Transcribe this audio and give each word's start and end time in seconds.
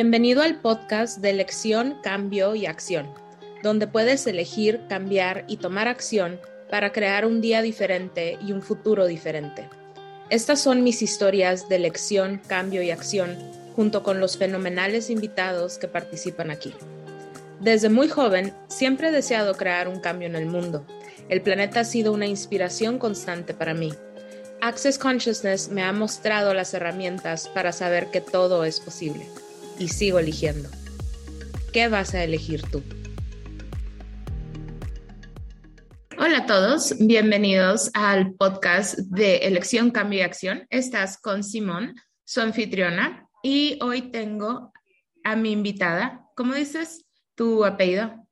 Bienvenido 0.00 0.42
al 0.42 0.60
podcast 0.60 1.18
de 1.18 1.30
elección, 1.30 1.96
cambio 2.04 2.54
y 2.54 2.66
acción, 2.66 3.12
donde 3.64 3.88
puedes 3.88 4.28
elegir, 4.28 4.80
cambiar 4.88 5.44
y 5.48 5.56
tomar 5.56 5.88
acción 5.88 6.38
para 6.70 6.92
crear 6.92 7.26
un 7.26 7.40
día 7.40 7.62
diferente 7.62 8.38
y 8.40 8.52
un 8.52 8.62
futuro 8.62 9.06
diferente. 9.06 9.68
Estas 10.30 10.60
son 10.60 10.84
mis 10.84 11.02
historias 11.02 11.68
de 11.68 11.74
elección, 11.74 12.40
cambio 12.46 12.80
y 12.80 12.92
acción, 12.92 13.36
junto 13.74 14.04
con 14.04 14.20
los 14.20 14.38
fenomenales 14.38 15.10
invitados 15.10 15.78
que 15.78 15.88
participan 15.88 16.52
aquí. 16.52 16.72
Desde 17.58 17.88
muy 17.88 18.08
joven, 18.08 18.54
siempre 18.68 19.08
he 19.08 19.10
deseado 19.10 19.56
crear 19.56 19.88
un 19.88 19.98
cambio 19.98 20.28
en 20.28 20.36
el 20.36 20.46
mundo. 20.46 20.86
El 21.28 21.42
planeta 21.42 21.80
ha 21.80 21.84
sido 21.84 22.12
una 22.12 22.26
inspiración 22.28 23.00
constante 23.00 23.52
para 23.52 23.74
mí. 23.74 23.92
Access 24.60 24.96
Consciousness 24.96 25.70
me 25.70 25.82
ha 25.82 25.92
mostrado 25.92 26.54
las 26.54 26.72
herramientas 26.72 27.48
para 27.48 27.72
saber 27.72 28.12
que 28.12 28.20
todo 28.20 28.62
es 28.62 28.78
posible. 28.78 29.26
Y 29.78 29.88
sigo 29.88 30.18
eligiendo. 30.18 30.68
¿Qué 31.72 31.88
vas 31.88 32.14
a 32.14 32.24
elegir 32.24 32.62
tú? 32.62 32.82
Hola 36.18 36.38
a 36.38 36.46
todos, 36.46 36.96
bienvenidos 36.98 37.90
al 37.94 38.34
podcast 38.34 38.98
de 38.98 39.36
Elección, 39.36 39.92
Cambio 39.92 40.18
y 40.18 40.22
Acción. 40.22 40.66
Estás 40.70 41.16
con 41.16 41.44
Simón, 41.44 41.94
su 42.24 42.40
anfitriona, 42.40 43.28
y 43.42 43.78
hoy 43.80 44.10
tengo 44.10 44.72
a 45.22 45.36
mi 45.36 45.52
invitada. 45.52 46.26
¿Cómo 46.34 46.54
dices 46.54 47.06
tu 47.36 47.64
apellido? 47.64 48.26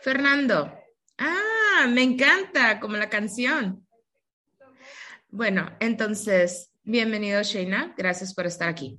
Fernando. 0.00 0.74
Ah, 1.18 1.86
me 1.88 2.02
encanta, 2.02 2.80
como 2.80 2.96
la 2.96 3.08
canción. 3.08 3.86
Bueno, 5.28 5.70
entonces, 5.78 6.72
bienvenido 6.82 7.44
Sheina, 7.44 7.94
gracias 7.96 8.34
por 8.34 8.46
estar 8.46 8.68
aquí. 8.68 8.98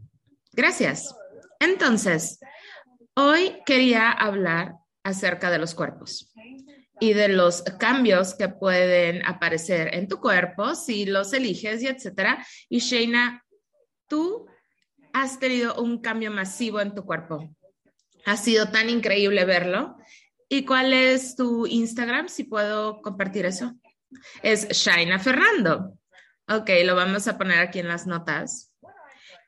Gracias. 0.53 1.16
Entonces, 1.59 2.39
hoy 3.16 3.57
quería 3.66 4.11
hablar 4.11 4.75
acerca 5.03 5.49
de 5.49 5.57
los 5.57 5.73
cuerpos 5.73 6.31
y 6.99 7.13
de 7.13 7.30
los 7.30 7.63
cambios 7.80 8.35
que 8.35 8.49
pueden 8.49 9.25
aparecer 9.25 9.95
en 9.95 10.07
tu 10.07 10.19
cuerpo 10.19 10.75
si 10.75 11.05
los 11.05 11.33
eliges 11.33 11.81
y 11.81 11.88
etcétera. 11.88 12.45
Y 12.69 12.79
Sheina, 12.79 13.44
tú 14.07 14.45
has 15.13 15.39
tenido 15.39 15.81
un 15.81 16.02
cambio 16.02 16.31
masivo 16.31 16.79
en 16.79 16.94
tu 16.94 17.05
cuerpo. 17.05 17.55
Ha 18.25 18.38
sido 18.38 18.69
tan 18.69 18.89
increíble 18.89 19.45
verlo. 19.45 19.97
¿Y 20.47 20.66
cuál 20.66 20.94
es 20.94 21.35
tu 21.35 21.66
Instagram? 21.66 22.27
Si 22.27 22.44
puedo 22.44 23.02
compartir 23.02 23.45
eso. 23.45 23.73
Es 24.44 24.67
Shaina 24.67 25.17
Fernando. 25.17 25.97
Ok, 26.47 26.69
lo 26.83 26.95
vamos 26.95 27.27
a 27.27 27.38
poner 27.38 27.59
aquí 27.59 27.79
en 27.79 27.88
las 27.88 28.05
notas. 28.05 28.70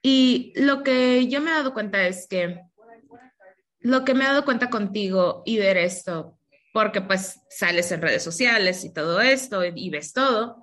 Y 0.04 0.54
lo 0.56 0.84
que 0.84 1.28
yo 1.28 1.42
me 1.42 1.50
he 1.50 1.54
dado 1.56 1.74
cuenta 1.74 2.06
es 2.06 2.28
que 2.28 2.60
lo 3.80 4.06
que 4.06 4.14
me 4.14 4.24
he 4.24 4.28
dado 4.28 4.46
cuenta 4.46 4.70
contigo 4.70 5.42
y 5.46 5.58
ver 5.58 5.78
esto 5.78 6.38
porque 6.74 7.02
pues 7.02 7.40
sales 7.50 7.92
en 7.92 8.02
redes 8.02 8.24
sociales 8.24 8.84
y 8.84 8.92
todo 8.92 9.22
esto 9.22 9.64
y 9.64 9.90
ves 9.90 10.12
todo. 10.12 10.62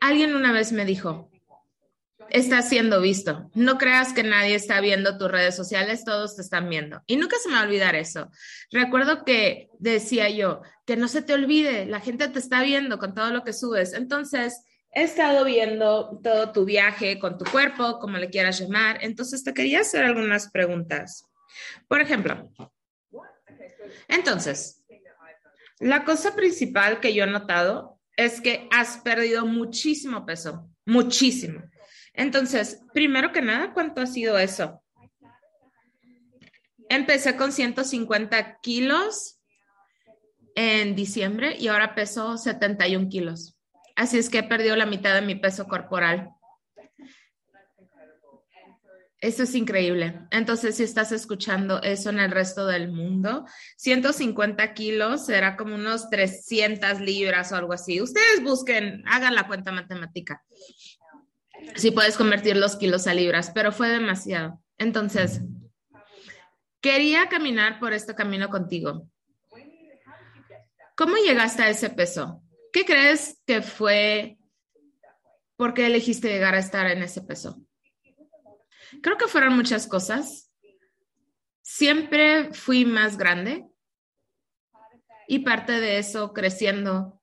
Alguien 0.00 0.34
una 0.34 0.52
vez 0.52 0.72
me 0.72 0.84
dijo, 0.84 1.30
está 2.28 2.60
siendo 2.60 3.00
visto. 3.00 3.50
No 3.54 3.78
creas 3.78 4.12
que 4.12 4.24
nadie 4.24 4.56
está 4.56 4.80
viendo 4.80 5.16
tus 5.16 5.30
redes 5.30 5.54
sociales, 5.54 6.04
todos 6.04 6.34
te 6.36 6.42
están 6.42 6.68
viendo. 6.68 7.02
Y 7.06 7.16
nunca 7.16 7.36
se 7.40 7.48
me 7.48 7.54
va 7.54 7.60
a 7.60 7.64
olvidar 7.64 7.94
eso. 7.94 8.30
Recuerdo 8.70 9.24
que 9.24 9.68
decía 9.78 10.28
yo, 10.28 10.60
que 10.84 10.96
no 10.96 11.06
se 11.06 11.22
te 11.22 11.32
olvide, 11.32 11.86
la 11.86 12.00
gente 12.00 12.28
te 12.28 12.40
está 12.40 12.62
viendo 12.62 12.98
con 12.98 13.14
todo 13.14 13.30
lo 13.30 13.44
que 13.44 13.52
subes. 13.52 13.94
Entonces, 13.94 14.64
he 14.94 15.02
estado 15.02 15.44
viendo 15.44 16.20
todo 16.22 16.52
tu 16.52 16.64
viaje 16.64 17.18
con 17.18 17.36
tu 17.38 17.44
cuerpo, 17.44 17.98
como 17.98 18.18
le 18.18 18.30
quieras 18.30 18.60
llamar. 18.60 18.98
Entonces, 19.02 19.42
te 19.42 19.54
quería 19.54 19.80
hacer 19.80 20.04
algunas 20.04 20.50
preguntas. 20.50 21.24
Por 21.88 22.00
ejemplo, 22.00 22.50
entonces, 24.08 24.84
la 25.80 26.04
cosa 26.04 26.34
principal 26.34 27.00
que 27.00 27.14
yo 27.14 27.24
he 27.24 27.26
notado 27.26 28.00
es 28.16 28.40
que 28.40 28.68
has 28.70 28.98
perdido 28.98 29.46
muchísimo 29.46 30.24
peso, 30.24 30.70
muchísimo. 30.86 31.62
Entonces, 32.12 32.80
primero 32.92 33.32
que 33.32 33.42
nada, 33.42 33.72
¿cuánto 33.72 34.00
ha 34.00 34.06
sido 34.06 34.38
eso? 34.38 34.82
Empecé 36.88 37.36
con 37.36 37.50
150 37.50 38.58
kilos 38.60 39.40
en 40.54 40.94
diciembre 40.94 41.56
y 41.58 41.68
ahora 41.68 41.94
peso 41.94 42.36
71 42.36 43.08
kilos. 43.08 43.53
Así 43.96 44.18
es 44.18 44.28
que 44.28 44.38
he 44.38 44.42
perdido 44.42 44.76
la 44.76 44.86
mitad 44.86 45.14
de 45.14 45.22
mi 45.22 45.34
peso 45.34 45.66
corporal. 45.66 46.30
Eso 49.24 49.44
es 49.44 49.54
increíble. 49.54 50.20
Entonces, 50.30 50.76
si 50.76 50.82
estás 50.82 51.10
escuchando 51.10 51.80
eso 51.80 52.10
en 52.10 52.18
el 52.18 52.30
resto 52.30 52.66
del 52.66 52.92
mundo, 52.92 53.46
150 53.78 54.74
kilos 54.74 55.24
será 55.24 55.56
como 55.56 55.76
unos 55.76 56.10
300 56.10 57.00
libras 57.00 57.50
o 57.50 57.56
algo 57.56 57.72
así. 57.72 58.02
Ustedes 58.02 58.42
busquen, 58.42 59.02
hagan 59.06 59.34
la 59.34 59.46
cuenta 59.46 59.72
matemática. 59.72 60.44
Si 61.74 61.90
puedes 61.90 62.18
convertir 62.18 62.58
los 62.58 62.76
kilos 62.76 63.06
a 63.06 63.14
libras, 63.14 63.50
pero 63.54 63.72
fue 63.72 63.88
demasiado. 63.88 64.60
Entonces, 64.76 65.40
quería 66.82 67.30
caminar 67.30 67.80
por 67.80 67.94
este 67.94 68.14
camino 68.14 68.50
contigo. 68.50 69.08
¿Cómo 70.96 71.16
llegaste 71.16 71.62
a 71.62 71.70
ese 71.70 71.88
peso? 71.88 72.43
¿Qué 72.74 72.84
crees 72.84 73.40
que 73.46 73.62
fue? 73.62 74.36
¿Por 75.54 75.74
qué 75.74 75.86
elegiste 75.86 76.26
llegar 76.26 76.56
a 76.56 76.58
estar 76.58 76.90
en 76.90 77.04
ese 77.04 77.22
peso? 77.22 77.64
Creo 79.00 79.16
que 79.16 79.28
fueron 79.28 79.54
muchas 79.54 79.86
cosas. 79.86 80.52
Siempre 81.62 82.52
fui 82.52 82.84
más 82.84 83.16
grande 83.16 83.68
y 85.28 85.38
parte 85.38 85.78
de 85.78 85.98
eso 85.98 86.32
creciendo 86.32 87.22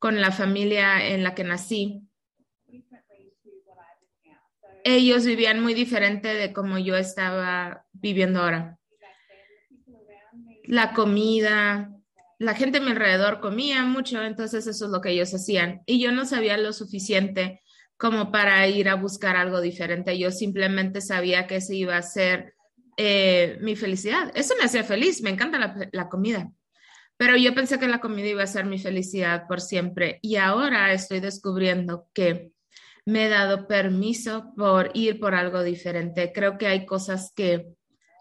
con 0.00 0.20
la 0.20 0.32
familia 0.32 1.06
en 1.06 1.22
la 1.22 1.36
que 1.36 1.44
nací. 1.44 2.02
Ellos 4.82 5.24
vivían 5.24 5.62
muy 5.62 5.74
diferente 5.74 6.34
de 6.34 6.52
como 6.52 6.76
yo 6.76 6.96
estaba 6.96 7.86
viviendo 7.92 8.42
ahora. 8.42 8.80
La 10.64 10.92
comida, 10.92 11.97
la 12.38 12.54
gente 12.54 12.78
a 12.78 12.80
mi 12.80 12.90
alrededor 12.90 13.40
comía 13.40 13.84
mucho, 13.84 14.22
entonces 14.22 14.66
eso 14.66 14.84
es 14.84 14.90
lo 14.90 15.00
que 15.00 15.10
ellos 15.10 15.34
hacían. 15.34 15.82
Y 15.86 16.00
yo 16.00 16.12
no 16.12 16.24
sabía 16.24 16.56
lo 16.56 16.72
suficiente 16.72 17.62
como 17.96 18.30
para 18.30 18.66
ir 18.68 18.88
a 18.88 18.94
buscar 18.94 19.36
algo 19.36 19.60
diferente. 19.60 20.18
Yo 20.18 20.30
simplemente 20.30 21.00
sabía 21.00 21.46
que 21.48 21.56
ese 21.56 21.74
iba 21.74 21.96
a 21.96 22.02
ser 22.02 22.54
eh, 22.96 23.58
mi 23.60 23.74
felicidad. 23.74 24.30
Eso 24.34 24.54
me 24.56 24.64
hacía 24.64 24.84
feliz, 24.84 25.20
me 25.20 25.30
encanta 25.30 25.58
la, 25.58 25.88
la 25.92 26.08
comida. 26.08 26.50
Pero 27.16 27.36
yo 27.36 27.52
pensé 27.54 27.80
que 27.80 27.88
la 27.88 28.00
comida 28.00 28.28
iba 28.28 28.44
a 28.44 28.46
ser 28.46 28.64
mi 28.64 28.78
felicidad 28.78 29.48
por 29.48 29.60
siempre 29.60 30.20
y 30.22 30.36
ahora 30.36 30.92
estoy 30.92 31.18
descubriendo 31.18 32.08
que 32.14 32.52
me 33.04 33.26
he 33.26 33.28
dado 33.28 33.66
permiso 33.66 34.52
por 34.56 34.92
ir 34.94 35.18
por 35.18 35.34
algo 35.34 35.64
diferente. 35.64 36.30
Creo 36.32 36.56
que 36.58 36.68
hay 36.68 36.86
cosas 36.86 37.32
que 37.34 37.66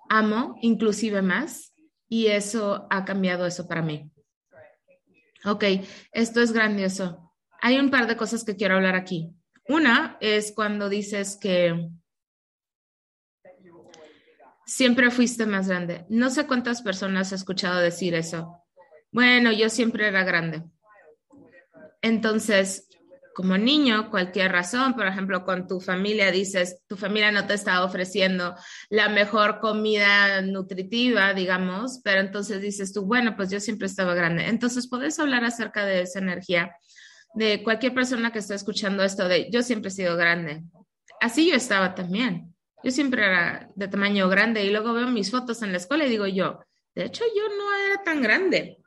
amo, 0.10 0.56
inclusive 0.62 1.22
más, 1.22 1.74
y 2.10 2.28
eso 2.28 2.88
ha 2.90 3.06
cambiado 3.06 3.46
eso 3.46 3.68
para 3.68 3.82
mí. 3.82 4.12
Ok, 5.46 5.64
esto 6.12 6.42
es 6.42 6.52
grandioso. 6.52 7.34
Hay 7.62 7.80
un 7.80 7.90
par 7.90 8.08
de 8.08 8.18
cosas 8.18 8.44
que 8.44 8.56
quiero 8.56 8.76
hablar 8.76 8.96
aquí. 8.96 9.34
Una 9.68 10.18
es 10.22 10.52
cuando 10.54 10.90
dices 10.90 11.38
que 11.40 11.90
siempre 14.66 15.12
fuiste 15.12 15.46
más 15.46 15.68
grande. 15.68 16.06
No 16.10 16.30
sé 16.30 16.46
cuántas 16.48 16.82
personas 16.82 17.32
he 17.32 17.36
escuchado 17.36 17.80
decir 17.80 18.14
eso. 18.16 18.64
Bueno, 19.12 19.52
yo 19.52 19.70
siempre 19.70 20.08
era 20.08 20.24
grande. 20.24 20.64
Entonces, 22.02 22.87
como 23.38 23.56
niño, 23.56 24.10
cualquier 24.10 24.52
razón, 24.52 24.96
por 24.96 25.06
ejemplo, 25.06 25.46
con 25.46 25.68
tu 25.68 25.80
familia 25.80 26.32
dices, 26.32 26.80
tu 26.88 26.98
familia 26.98 27.32
no 27.32 27.46
te 27.46 27.54
está 27.54 27.84
ofreciendo 27.84 28.56
la 28.90 29.10
mejor 29.10 29.60
comida 29.60 30.42
nutritiva, 30.42 31.36
digamos, 31.36 32.02
pero 32.04 32.22
entonces 32.22 32.64
dices 32.64 32.94
tú, 32.94 33.06
bueno, 33.06 33.36
pues 33.36 33.52
yo 33.52 33.60
siempre 33.60 33.86
estaba 33.86 34.16
grande. 34.16 34.48
Entonces, 34.48 34.90
¿puedes 34.90 35.20
hablar 35.20 35.44
acerca 35.44 35.86
de 35.86 36.02
esa 36.02 36.18
energía? 36.18 36.72
de 37.36 37.62
cualquier 37.62 37.94
persona 37.94 38.32
que 38.32 38.40
está 38.40 38.56
escuchando 38.56 39.04
esto 39.04 39.28
de 39.28 39.52
yo 39.52 39.62
siempre 39.62 39.90
he 39.90 39.92
sido 39.92 40.18
grande. 40.18 40.64
Así 41.22 41.48
yo 41.48 41.56
estaba 41.56 41.94
también. 41.94 42.56
Yo 42.84 42.90
siempre 42.90 43.24
era 43.24 43.70
de 43.76 43.88
tamaño 43.88 44.28
grande 44.30 44.64
y 44.64 44.72
luego 44.72 44.94
veo 44.94 45.10
mis 45.10 45.30
fotos 45.30 45.62
en 45.62 45.72
la 45.72 45.78
escuela 45.78 46.06
y 46.06 46.10
digo 46.10 46.26
yo, 46.26 46.62
de 46.96 47.06
hecho 47.06 47.24
yo 47.36 47.44
no 47.56 47.76
era 47.86 48.04
tan 48.04 48.24
grande. 48.24 48.80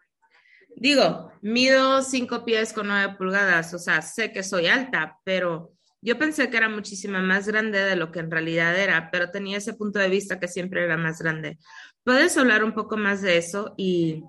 Digo, 0.80 1.30
mido 1.42 2.00
cinco 2.00 2.42
pies 2.42 2.72
con 2.72 2.86
nueve 2.88 3.14
pulgadas, 3.18 3.74
o 3.74 3.78
sea, 3.78 4.00
sé 4.00 4.32
que 4.32 4.42
soy 4.42 4.66
alta, 4.66 5.18
pero 5.24 5.74
yo 6.00 6.18
pensé 6.18 6.48
que 6.48 6.56
era 6.56 6.70
muchísimo 6.70 7.18
más 7.18 7.46
grande 7.46 7.80
de 7.80 7.96
lo 7.96 8.10
que 8.10 8.20
en 8.20 8.30
realidad 8.30 8.74
era, 8.78 9.10
pero 9.10 9.30
tenía 9.30 9.58
ese 9.58 9.74
punto 9.74 9.98
de 9.98 10.08
vista 10.08 10.40
que 10.40 10.48
siempre 10.48 10.82
era 10.82 10.96
más 10.96 11.20
grande. 11.20 11.58
¿Puedes 12.02 12.38
hablar 12.38 12.64
un 12.64 12.72
poco 12.72 12.96
más 12.96 13.20
de 13.20 13.36
eso 13.36 13.74
y 13.76 14.24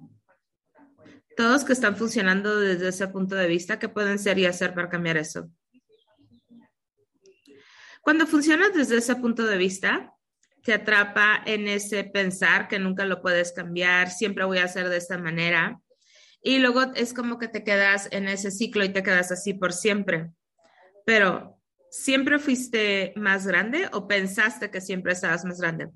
todos 1.37 1.63
que 1.63 1.71
están 1.71 1.95
funcionando 1.95 2.59
desde 2.59 2.89
ese 2.89 3.07
punto 3.07 3.35
de 3.35 3.47
vista, 3.47 3.79
¿qué 3.79 3.87
pueden 3.87 4.19
ser 4.19 4.37
y 4.37 4.45
hacer 4.45 4.73
para 4.73 4.89
cambiar 4.89 5.15
eso? 5.15 5.49
Cuando 8.01 8.27
funcionas 8.27 8.73
desde 8.73 8.97
ese 8.97 9.15
punto 9.15 9.45
de 9.45 9.55
vista, 9.55 10.13
te 10.63 10.73
atrapa 10.73 11.43
en 11.45 11.69
ese 11.69 12.03
pensar 12.03 12.67
que 12.67 12.77
nunca 12.77 13.05
lo 13.05 13.21
puedes 13.21 13.53
cambiar, 13.53 14.09
siempre 14.11 14.43
voy 14.43 14.57
a 14.57 14.65
hacer 14.65 14.89
de 14.89 14.97
esta 14.97 15.17
manera. 15.17 15.80
Y 16.41 16.59
luego 16.59 16.81
es 16.95 17.13
como 17.13 17.37
que 17.37 17.47
te 17.47 17.63
quedas 17.63 18.07
en 18.11 18.27
ese 18.27 18.51
ciclo 18.51 18.83
y 18.83 18.89
te 18.89 19.03
quedas 19.03 19.31
así 19.31 19.53
por 19.53 19.73
siempre. 19.73 20.31
Pero, 21.05 21.59
¿siempre 21.89 22.39
fuiste 22.39 23.13
más 23.15 23.45
grande 23.45 23.89
o 23.93 24.07
pensaste 24.07 24.71
que 24.71 24.81
siempre 24.81 25.13
estabas 25.13 25.45
más 25.45 25.59
grande? 25.59 25.89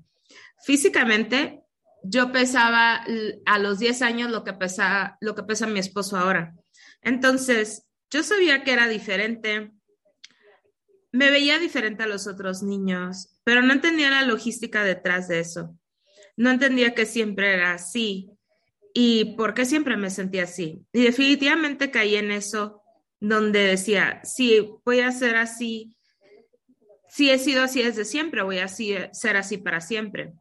Físicamente, 0.64 1.62
yo 2.02 2.30
pesaba 2.30 3.04
a 3.46 3.58
los 3.58 3.78
10 3.78 4.02
años 4.02 4.30
lo 4.30 4.44
que 4.44 4.52
pesa, 4.52 5.16
lo 5.20 5.34
que 5.34 5.42
pesa 5.42 5.66
mi 5.66 5.80
esposo 5.80 6.16
ahora. 6.16 6.54
Entonces, 7.02 7.86
yo 8.10 8.22
sabía 8.22 8.62
que 8.62 8.72
era 8.72 8.88
diferente. 8.88 9.72
Me 11.12 11.30
veía 11.30 11.58
diferente 11.58 12.04
a 12.04 12.06
los 12.06 12.26
otros 12.26 12.62
niños, 12.62 13.40
pero 13.42 13.62
no 13.62 13.72
entendía 13.72 14.10
la 14.10 14.22
logística 14.22 14.84
detrás 14.84 15.28
de 15.28 15.40
eso. 15.40 15.76
No 16.36 16.50
entendía 16.50 16.94
que 16.94 17.06
siempre 17.06 17.54
era 17.54 17.72
así 17.72 18.35
y 18.98 19.36
por 19.36 19.52
qué 19.52 19.66
siempre 19.66 19.98
me 19.98 20.08
sentía 20.08 20.44
así. 20.44 20.80
Y 20.90 21.02
definitivamente 21.02 21.90
caí 21.90 22.16
en 22.16 22.30
eso 22.30 22.82
donde 23.20 23.58
decía, 23.58 24.22
si 24.24 24.70
voy 24.86 25.00
a 25.00 25.12
ser 25.12 25.36
así, 25.36 25.94
si 27.06 27.28
he 27.28 27.38
sido 27.38 27.62
así 27.62 27.82
desde 27.82 28.06
siempre, 28.06 28.42
voy 28.42 28.58
a 28.58 28.68
ser 28.68 29.36
así 29.36 29.58
para 29.58 29.82
siempre. 29.82 30.32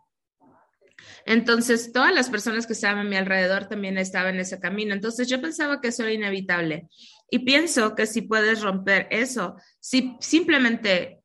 Entonces, 1.25 1.91
todas 1.91 2.13
las 2.13 2.29
personas 2.29 2.65
que 2.65 2.71
estaban 2.71 2.99
a 2.99 3.09
mi 3.09 3.17
alrededor 3.17 3.67
también 3.67 3.97
estaban 3.97 4.35
en 4.35 4.41
ese 4.41 4.57
camino. 4.57 4.93
Entonces, 4.93 5.27
yo 5.27 5.41
pensaba 5.41 5.81
que 5.81 5.89
eso 5.89 6.03
era 6.03 6.13
inevitable. 6.13 6.87
Y 7.29 7.39
pienso 7.39 7.93
que 7.93 8.05
si 8.05 8.21
puedes 8.21 8.61
romper 8.61 9.09
eso, 9.11 9.57
si 9.81 10.15
simplemente 10.21 11.19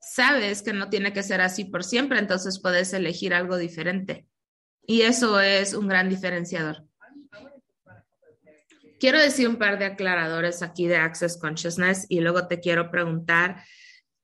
sabes 0.00 0.62
que 0.62 0.72
no 0.72 0.88
tiene 0.88 1.12
que 1.12 1.24
ser 1.24 1.40
así 1.40 1.64
por 1.64 1.82
siempre, 1.82 2.20
entonces 2.20 2.60
puedes 2.60 2.92
elegir 2.92 3.34
algo 3.34 3.56
diferente. 3.56 4.28
Y 4.86 5.02
eso 5.02 5.40
es 5.40 5.74
un 5.74 5.88
gran 5.88 6.08
diferenciador. 6.08 6.84
Quiero 8.98 9.18
decir 9.20 9.48
un 9.48 9.56
par 9.56 9.78
de 9.78 9.84
aclaradores 9.84 10.62
aquí 10.62 10.86
de 10.86 10.96
Access 10.96 11.36
Consciousness 11.36 12.06
y 12.08 12.20
luego 12.20 12.46
te 12.46 12.60
quiero 12.60 12.90
preguntar 12.90 13.62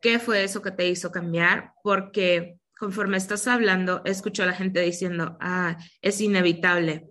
qué 0.00 0.18
fue 0.18 0.44
eso 0.44 0.62
que 0.62 0.70
te 0.70 0.88
hizo 0.88 1.12
cambiar, 1.12 1.72
porque 1.82 2.56
conforme 2.78 3.16
estás 3.16 3.46
hablando, 3.46 4.02
escucho 4.04 4.42
a 4.42 4.46
la 4.46 4.54
gente 4.54 4.80
diciendo, 4.80 5.36
ah, 5.40 5.76
es 6.00 6.20
inevitable. 6.20 7.06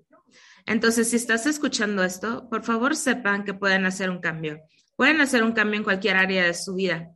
Entonces, 0.65 1.09
si 1.09 1.15
estás 1.15 1.45
escuchando 1.45 2.03
esto, 2.03 2.49
por 2.49 2.63
favor 2.63 2.95
sepan 2.95 3.43
que 3.43 3.53
pueden 3.53 3.85
hacer 3.85 4.09
un 4.09 4.19
cambio. 4.19 4.59
Pueden 4.95 5.21
hacer 5.21 5.43
un 5.43 5.53
cambio 5.53 5.77
en 5.77 5.83
cualquier 5.83 6.17
área 6.17 6.43
de 6.43 6.53
su 6.53 6.75
vida. 6.75 7.11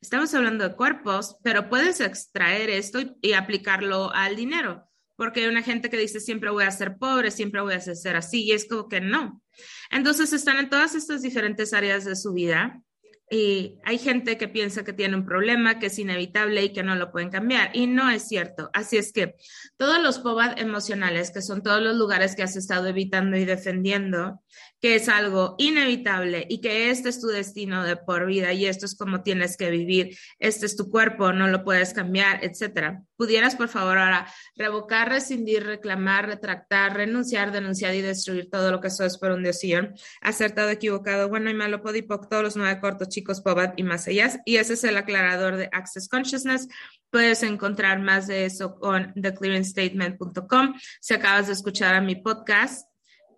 Estamos 0.00 0.32
hablando 0.34 0.66
de 0.66 0.76
cuerpos, 0.76 1.36
pero 1.42 1.68
puedes 1.68 2.00
extraer 2.00 2.70
esto 2.70 2.98
y, 3.20 3.32
aplicarlo 3.32 4.12
al 4.12 4.36
dinero, 4.36 4.87
porque 5.18 5.40
hay 5.40 5.48
una 5.48 5.64
gente 5.64 5.90
que 5.90 5.96
dice 5.96 6.20
siempre 6.20 6.48
voy 6.48 6.62
a 6.62 6.70
ser 6.70 6.96
pobre, 6.96 7.32
siempre 7.32 7.60
voy 7.60 7.74
a 7.74 7.80
ser 7.80 8.14
así, 8.14 8.44
y 8.44 8.52
es 8.52 8.68
como 8.68 8.88
que 8.88 9.00
no. 9.00 9.42
Entonces 9.90 10.32
están 10.32 10.58
en 10.58 10.70
todas 10.70 10.94
estas 10.94 11.22
diferentes 11.22 11.74
áreas 11.74 12.04
de 12.04 12.14
su 12.14 12.32
vida 12.32 12.80
y 13.28 13.78
hay 13.84 13.98
gente 13.98 14.38
que 14.38 14.46
piensa 14.46 14.84
que 14.84 14.92
tiene 14.92 15.16
un 15.16 15.26
problema, 15.26 15.80
que 15.80 15.86
es 15.86 15.98
inevitable 15.98 16.62
y 16.62 16.72
que 16.72 16.84
no 16.84 16.94
lo 16.94 17.10
pueden 17.10 17.30
cambiar. 17.30 17.70
Y 17.74 17.88
no 17.88 18.08
es 18.08 18.28
cierto. 18.28 18.70
Así 18.72 18.96
es 18.96 19.12
que 19.12 19.34
todos 19.76 20.00
los 20.00 20.20
POBAD 20.20 20.60
emocionales, 20.60 21.32
que 21.32 21.42
son 21.42 21.64
todos 21.64 21.82
los 21.82 21.96
lugares 21.96 22.36
que 22.36 22.44
has 22.44 22.54
estado 22.54 22.86
evitando 22.86 23.36
y 23.36 23.44
defendiendo, 23.44 24.40
que 24.80 24.94
es 24.94 25.08
algo 25.08 25.56
inevitable 25.58 26.46
y 26.48 26.60
que 26.60 26.90
este 26.90 27.08
es 27.08 27.20
tu 27.20 27.28
destino 27.28 27.84
de 27.84 27.96
por 27.96 28.26
vida 28.26 28.52
y 28.52 28.66
esto 28.66 28.86
es 28.86 28.96
como 28.96 29.22
tienes 29.22 29.56
que 29.56 29.70
vivir, 29.70 30.16
este 30.38 30.66
es 30.66 30.76
tu 30.76 30.90
cuerpo, 30.90 31.32
no 31.32 31.48
lo 31.48 31.64
puedes 31.64 31.92
cambiar, 31.92 32.44
etcétera. 32.44 33.02
Pudieras, 33.16 33.56
por 33.56 33.68
favor, 33.68 33.98
ahora 33.98 34.32
revocar, 34.54 35.08
rescindir, 35.08 35.64
reclamar, 35.64 36.26
retractar, 36.26 36.96
renunciar, 36.96 37.50
denunciar 37.50 37.94
y 37.94 38.02
destruir 38.02 38.48
todo 38.50 38.70
lo 38.70 38.80
que 38.80 38.90
sos 38.90 39.18
por 39.18 39.32
un 39.32 39.42
diosillón, 39.42 39.94
acertado, 40.20 40.70
equivocado, 40.70 41.28
bueno 41.28 41.50
y 41.50 41.54
malo, 41.54 41.82
podipoc, 41.82 42.28
todos 42.28 42.42
los 42.42 42.56
nueve 42.56 42.80
cortos, 42.80 43.08
chicos, 43.08 43.40
pobat 43.40 43.78
y 43.78 43.82
más 43.82 44.06
allá. 44.06 44.40
Y 44.44 44.56
ese 44.56 44.74
es 44.74 44.84
el 44.84 44.96
aclarador 44.96 45.56
de 45.56 45.68
Access 45.72 46.08
Consciousness. 46.08 46.68
Puedes 47.10 47.42
encontrar 47.42 48.00
más 48.00 48.26
de 48.26 48.44
eso 48.44 48.76
con 48.76 49.12
theclearingstatement.com. 49.14 50.74
Si 51.00 51.14
acabas 51.14 51.46
de 51.46 51.54
escuchar 51.54 51.94
a 51.94 52.00
mi 52.00 52.16
podcast, 52.16 52.88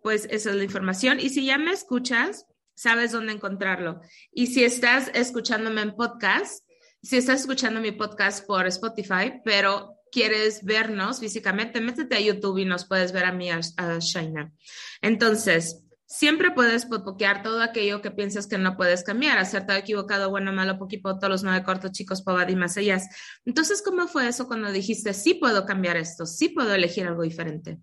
pues 0.02 0.26
esa 0.30 0.50
es 0.50 0.56
la 0.56 0.64
información. 0.64 1.20
Y 1.20 1.30
si 1.30 1.44
ya 1.44 1.58
me 1.58 1.72
escuchas, 1.72 2.46
sabes 2.74 3.12
dónde 3.12 3.32
encontrarlo. 3.32 4.00
Y 4.32 4.48
si 4.48 4.64
estás 4.64 5.10
escuchándome 5.14 5.82
en 5.82 5.94
podcast, 5.94 6.64
si 7.02 7.16
estás 7.16 7.40
escuchando 7.40 7.80
mi 7.80 7.92
podcast 7.92 8.46
por 8.46 8.66
Spotify, 8.66 9.40
pero 9.44 9.96
quieres 10.10 10.64
vernos 10.64 11.20
físicamente, 11.20 11.80
métete 11.80 12.16
a 12.16 12.20
YouTube 12.20 12.58
y 12.58 12.64
nos 12.64 12.86
puedes 12.86 13.12
ver 13.12 13.24
a 13.24 13.32
mí, 13.32 13.50
a, 13.50 13.60
Shaina. 14.00 14.52
Entonces, 15.00 15.84
siempre 16.06 16.50
puedes 16.50 16.86
popoquear 16.86 17.42
todo 17.42 17.62
aquello 17.62 18.02
que 18.02 18.10
piensas 18.10 18.46
que 18.46 18.58
no 18.58 18.76
puedes 18.76 19.04
cambiar, 19.04 19.38
acertado, 19.38 19.78
equivocado, 19.78 20.30
bueno, 20.30 20.52
malo, 20.52 20.78
poquito, 20.78 21.16
todos 21.18 21.30
los 21.30 21.42
nueve 21.42 21.64
cortos, 21.64 21.92
chicos, 21.92 22.22
pobad 22.22 22.48
y 22.48 22.56
ellas. 22.80 23.08
Entonces, 23.44 23.82
¿cómo 23.82 24.08
fue 24.08 24.28
eso 24.28 24.46
cuando 24.46 24.72
dijiste, 24.72 25.14
sí 25.14 25.34
puedo 25.34 25.64
cambiar 25.64 25.96
esto, 25.96 26.26
sí 26.26 26.48
puedo 26.48 26.74
elegir 26.74 27.06
algo 27.06 27.22
diferente? 27.22 27.78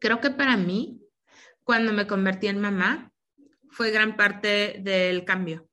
Creo 0.00 0.20
que 0.20 0.30
para 0.30 0.56
mí, 0.56 1.00
cuando 1.64 1.92
me 1.92 2.06
convertí 2.06 2.46
en 2.46 2.60
mamá, 2.60 3.12
fue 3.70 3.90
gran 3.90 4.16
parte 4.16 4.78
del 4.80 5.24
cambio. 5.24 5.68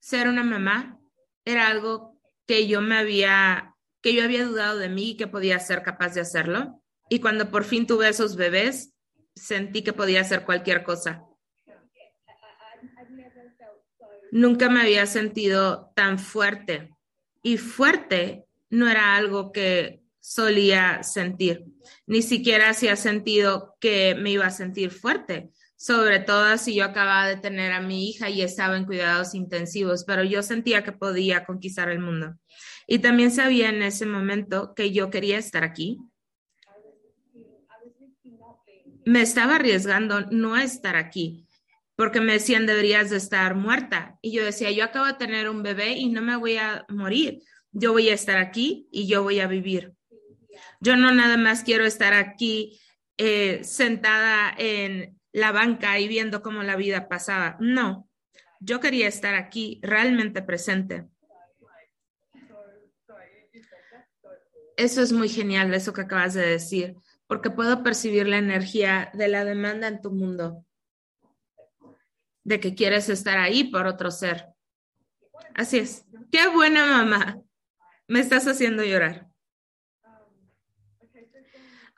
Ser 0.00 0.28
una 0.28 0.44
mamá 0.44 1.00
era 1.44 1.68
algo 1.68 2.18
que 2.46 2.66
yo 2.66 2.80
me 2.80 2.96
había, 2.96 3.74
que 4.00 4.14
yo 4.14 4.24
había 4.24 4.44
dudado 4.44 4.78
de 4.78 4.88
mí 4.88 5.10
y 5.10 5.16
que 5.16 5.26
podía 5.26 5.58
ser 5.58 5.82
capaz 5.82 6.14
de 6.14 6.20
hacerlo. 6.20 6.82
Y 7.08 7.20
cuando 7.20 7.50
por 7.50 7.64
fin 7.64 7.86
tuve 7.86 8.08
esos 8.08 8.36
bebés, 8.36 8.94
sentí 9.34 9.82
que 9.82 9.92
podía 9.92 10.20
hacer 10.20 10.44
cualquier 10.44 10.82
cosa. 10.82 11.24
Nunca 14.32 14.68
me 14.68 14.80
había 14.80 15.06
sentido 15.06 15.92
tan 15.94 16.18
fuerte. 16.18 16.90
Y 17.42 17.58
fuerte 17.58 18.46
no 18.70 18.88
era 18.88 19.16
algo 19.16 19.52
que 19.52 20.02
solía 20.26 21.04
sentir. 21.04 21.66
Ni 22.04 22.20
siquiera 22.20 22.70
hacía 22.70 22.96
sentido 22.96 23.76
que 23.78 24.16
me 24.16 24.32
iba 24.32 24.44
a 24.44 24.50
sentir 24.50 24.90
fuerte, 24.90 25.50
sobre 25.76 26.18
todo 26.18 26.58
si 26.58 26.74
yo 26.74 26.84
acababa 26.84 27.28
de 27.28 27.36
tener 27.36 27.70
a 27.70 27.80
mi 27.80 28.10
hija 28.10 28.28
y 28.28 28.42
estaba 28.42 28.76
en 28.76 28.86
cuidados 28.86 29.36
intensivos, 29.36 30.02
pero 30.04 30.24
yo 30.24 30.42
sentía 30.42 30.82
que 30.82 30.90
podía 30.90 31.44
conquistar 31.44 31.90
el 31.90 32.00
mundo. 32.00 32.34
Y 32.88 32.98
también 32.98 33.30
sabía 33.30 33.68
en 33.68 33.82
ese 33.82 34.04
momento 34.04 34.74
que 34.74 34.90
yo 34.90 35.10
quería 35.10 35.38
estar 35.38 35.62
aquí. 35.62 36.00
Me 39.04 39.22
estaba 39.22 39.54
arriesgando 39.54 40.22
no 40.32 40.56
estar 40.56 40.96
aquí, 40.96 41.46
porque 41.94 42.20
me 42.20 42.32
decían 42.32 42.66
deberías 42.66 43.10
de 43.10 43.18
estar 43.18 43.54
muerta. 43.54 44.18
Y 44.22 44.32
yo 44.32 44.44
decía, 44.44 44.72
yo 44.72 44.82
acabo 44.82 45.06
de 45.06 45.14
tener 45.14 45.48
un 45.48 45.62
bebé 45.62 45.92
y 45.92 46.08
no 46.08 46.20
me 46.20 46.34
voy 46.34 46.56
a 46.56 46.84
morir. 46.88 47.42
Yo 47.70 47.92
voy 47.92 48.08
a 48.08 48.14
estar 48.14 48.38
aquí 48.38 48.88
y 48.90 49.06
yo 49.06 49.22
voy 49.22 49.38
a 49.38 49.46
vivir. 49.46 49.95
Yo 50.80 50.96
no 50.96 51.12
nada 51.12 51.36
más 51.36 51.64
quiero 51.64 51.84
estar 51.84 52.12
aquí 52.12 52.80
eh, 53.18 53.64
sentada 53.64 54.54
en 54.58 55.18
la 55.32 55.52
banca 55.52 55.98
y 55.98 56.08
viendo 56.08 56.42
cómo 56.42 56.62
la 56.62 56.76
vida 56.76 57.08
pasaba. 57.08 57.56
No, 57.60 58.08
yo 58.60 58.80
quería 58.80 59.08
estar 59.08 59.34
aquí 59.34 59.80
realmente 59.82 60.42
presente. 60.42 61.06
Eso 64.76 65.00
es 65.00 65.12
muy 65.12 65.28
genial, 65.28 65.72
eso 65.72 65.92
que 65.92 66.02
acabas 66.02 66.34
de 66.34 66.46
decir, 66.46 66.96
porque 67.26 67.50
puedo 67.50 67.82
percibir 67.82 68.28
la 68.28 68.36
energía 68.36 69.10
de 69.14 69.28
la 69.28 69.44
demanda 69.44 69.88
en 69.88 70.02
tu 70.02 70.10
mundo, 70.10 70.66
de 72.44 72.60
que 72.60 72.74
quieres 72.74 73.08
estar 73.08 73.38
ahí 73.38 73.64
por 73.64 73.86
otro 73.86 74.10
ser. 74.10 74.48
Así 75.54 75.78
es. 75.78 76.04
Qué 76.30 76.48
buena 76.48 76.84
mamá. 76.84 77.40
Me 78.06 78.20
estás 78.20 78.46
haciendo 78.46 78.84
llorar. 78.84 79.28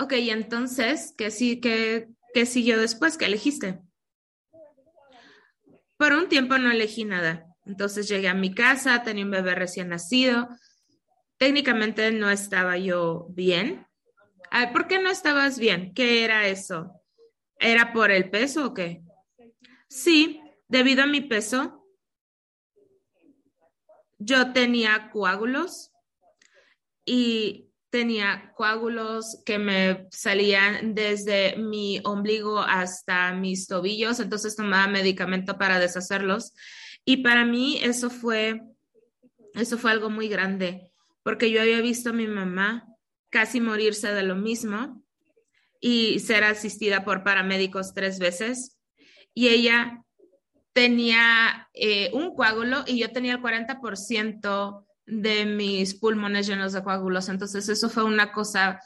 Ok, 0.01 0.13
entonces, 0.13 1.15
¿qué, 1.19 1.31
sí, 1.31 1.61
qué, 1.61 2.09
qué 2.33 2.47
siguió 2.47 2.79
después? 2.79 3.19
¿Qué 3.19 3.25
elegiste? 3.25 3.81
Por 5.97 6.13
un 6.13 6.29
tiempo 6.29 6.57
no 6.59 6.71
elegí 6.71 7.05
nada. 7.05 7.47
Entonces 7.67 8.09
llegué 8.09 8.29
a 8.29 8.35
mi 8.35 8.55
casa, 8.55 9.03
tenía 9.03 9.25
un 9.25 9.33
bebé 9.33 9.55
recién 9.55 9.89
nacido. 9.89 10.49
Técnicamente 11.37 12.11
no 12.13 12.31
estaba 12.31 12.79
yo 12.79 13.27
bien. 13.31 13.87
¿Por 14.73 14.87
qué 14.87 15.01
no 15.01 15.11
estabas 15.11 15.59
bien? 15.59 15.93
¿Qué 15.95 16.25
era 16.25 16.47
eso? 16.47 16.93
¿Era 17.59 17.93
por 17.93 18.11
el 18.11 18.31
peso 18.31 18.67
o 18.67 18.75
qué? 18.75 19.03
Sí, 19.89 20.41
debido 20.69 21.03
a 21.03 21.07
mi 21.07 21.21
peso, 21.21 21.85
yo 24.19 24.53
tenía 24.53 25.11
coágulos 25.11 25.93
y 27.05 27.68
tenía 27.91 28.53
coágulos 28.55 29.43
que 29.45 29.59
me 29.59 30.07
salían 30.11 30.95
desde 30.95 31.57
mi 31.57 32.01
ombligo 32.05 32.59
hasta 32.61 33.33
mis 33.33 33.67
tobillos, 33.67 34.21
entonces 34.21 34.57
tomaba 34.57 34.87
medicamento 34.89 35.57
para 35.59 35.79
deshacerlos. 35.79 36.53
Y 37.05 37.19
para 37.19 37.45
mí 37.45 37.79
eso 37.83 38.11
fue, 38.11 38.61
eso 39.55 39.79
fue 39.79 39.91
algo 39.91 40.11
muy 40.11 40.29
grande, 40.29 40.93
porque 41.23 41.51
yo 41.51 41.61
había 41.63 41.81
visto 41.81 42.11
a 42.11 42.15
mi 42.15 42.27
mamá 42.27 42.87
casi 43.31 43.61
morirse 43.61 44.13
de 44.13 44.23
lo 44.23 44.37
mismo 44.37 45.03
y 45.81 46.19
ser 46.21 46.45
asistida 46.45 47.05
por 47.05 47.25
paramédicos 47.25 47.95
tres 47.95 48.19
veces. 48.19 48.79
Y 49.33 49.49
ella 49.49 50.05
tenía 50.73 51.69
eh, 51.73 52.11
un 52.13 52.35
coágulo 52.35 52.85
y 52.87 52.99
yo 52.99 53.11
tenía 53.11 53.33
el 53.33 53.43
40% 53.43 54.87
de 55.09 55.47
mis 55.47 55.95
pulmones 55.95 56.47
llenos 56.47 56.73
de 56.73 56.83
coágulos. 56.83 57.29
Entonces 57.29 57.69
eso 57.69 57.89
fue 57.89 58.05
una 58.05 58.33
cosa 58.33 58.81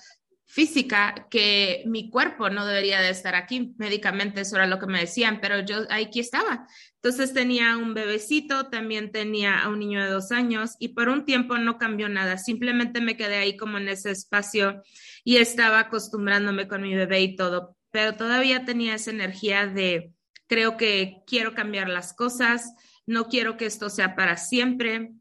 física 0.52 1.28
que 1.30 1.82
mi 1.86 2.10
cuerpo 2.10 2.50
no 2.50 2.66
debería 2.66 3.00
de 3.00 3.08
estar 3.08 3.34
aquí 3.34 3.74
médicamente, 3.78 4.42
eso 4.42 4.56
era 4.56 4.66
lo 4.66 4.78
que 4.78 4.86
me 4.86 5.00
decían, 5.00 5.38
pero 5.40 5.60
yo 5.60 5.78
aquí 5.88 6.20
estaba. 6.20 6.66
Entonces 6.96 7.32
tenía 7.32 7.78
un 7.78 7.94
bebecito, 7.94 8.68
también 8.68 9.12
tenía 9.12 9.60
a 9.60 9.70
un 9.70 9.78
niño 9.78 10.04
de 10.04 10.10
dos 10.10 10.30
años 10.30 10.76
y 10.78 10.88
por 10.88 11.08
un 11.08 11.24
tiempo 11.24 11.56
no 11.56 11.78
cambió 11.78 12.10
nada, 12.10 12.36
simplemente 12.36 13.00
me 13.00 13.16
quedé 13.16 13.36
ahí 13.36 13.56
como 13.56 13.78
en 13.78 13.88
ese 13.88 14.10
espacio 14.10 14.82
y 15.24 15.38
estaba 15.38 15.78
acostumbrándome 15.80 16.68
con 16.68 16.82
mi 16.82 16.94
bebé 16.94 17.22
y 17.22 17.34
todo, 17.34 17.78
pero 17.90 18.14
todavía 18.14 18.66
tenía 18.66 18.94
esa 18.94 19.10
energía 19.10 19.66
de 19.66 20.12
creo 20.48 20.76
que 20.76 21.22
quiero 21.26 21.54
cambiar 21.54 21.88
las 21.88 22.12
cosas, 22.12 22.74
no 23.06 23.28
quiero 23.28 23.56
que 23.56 23.64
esto 23.64 23.88
sea 23.88 24.14
para 24.14 24.36
siempre, 24.36 25.12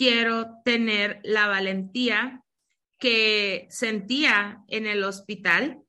quiero 0.00 0.62
tener 0.64 1.20
la 1.24 1.46
valentía 1.46 2.42
que 2.98 3.66
sentía 3.68 4.64
en 4.68 4.86
el 4.86 5.04
hospital, 5.04 5.82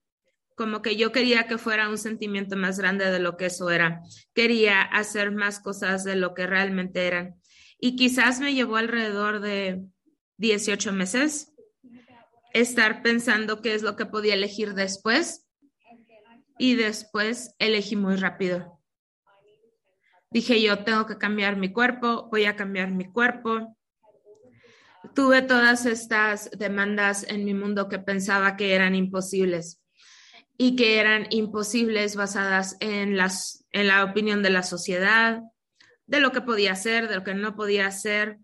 como 0.58 0.82
que 0.82 0.98
yo 0.98 1.14
quería 1.14 1.48
que 1.48 1.58
fuera 1.58 1.88
un 1.88 1.98
sentimiento 1.98 2.58
más 2.58 2.78
grande 2.78 3.10
de 3.10 3.20
lo 3.20 3.38
que 3.38 3.46
eso 3.46 3.72
era. 3.72 4.02
Quería 4.34 4.82
hacer 4.82 5.32
más 5.32 5.62
cosas 5.62 6.04
de 6.04 6.18
lo 6.18 6.34
que 6.34 6.46
realmente 6.46 7.08
eran. 7.08 7.42
Y 7.80 7.96
quizás 7.96 8.42
me 8.42 8.54
llevó 8.54 8.76
alrededor 8.76 9.40
de 9.40 9.82
18 10.40 10.92
meses 10.92 11.54
estar 12.54 13.04
pensando 13.04 13.62
qué 13.62 13.76
es 13.76 13.82
lo 13.82 13.96
que 13.96 14.06
podía 14.06 14.34
elegir 14.34 14.74
después. 14.74 15.48
Y 16.58 16.76
después 16.76 17.56
elegí 17.60 17.96
muy 17.96 18.18
rápido. 18.18 18.78
Dije 20.32 20.62
yo, 20.62 20.84
tengo 20.84 21.06
que 21.06 21.18
cambiar 21.18 21.56
mi 21.56 21.72
cuerpo, 21.72 22.28
voy 22.30 22.44
a 22.44 22.58
cambiar 22.58 22.92
mi 22.92 23.06
cuerpo 23.06 23.78
tuve 25.16 25.42
todas 25.42 25.86
estas 25.86 26.50
demandas 26.52 27.26
en 27.28 27.46
mi 27.46 27.54
mundo 27.54 27.90
que 27.90 28.00
pensaba 28.00 28.56
que 28.56 28.74
eran 28.74 28.96
imposibles 28.96 29.82
y 30.58 30.76
que 30.76 31.00
eran 31.00 31.28
imposibles 31.32 32.16
basadas 32.16 32.78
en, 32.80 33.18
las, 33.18 33.66
en 33.72 33.88
la 33.88 34.04
opinión 34.04 34.44
de 34.44 34.52
la 34.52 34.64
sociedad, 34.64 35.42
de 36.06 36.20
lo 36.20 36.32
que 36.32 36.42
podía 36.42 36.74
hacer, 36.74 37.08
de 37.08 37.16
lo 37.16 37.24
que 37.24 37.34
no 37.34 37.56
podía 37.56 37.88
hacer. 37.88 38.38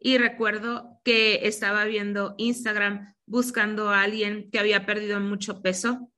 Y 0.00 0.18
recuerdo 0.18 1.00
que 1.04 1.46
estaba 1.48 1.84
viendo 1.84 2.34
Instagram 2.38 3.14
buscando 3.26 3.90
a 3.90 4.02
alguien 4.02 4.50
que 4.50 4.58
había 4.58 4.84
perdido 4.86 5.20
mucho 5.20 5.62
peso 5.62 6.10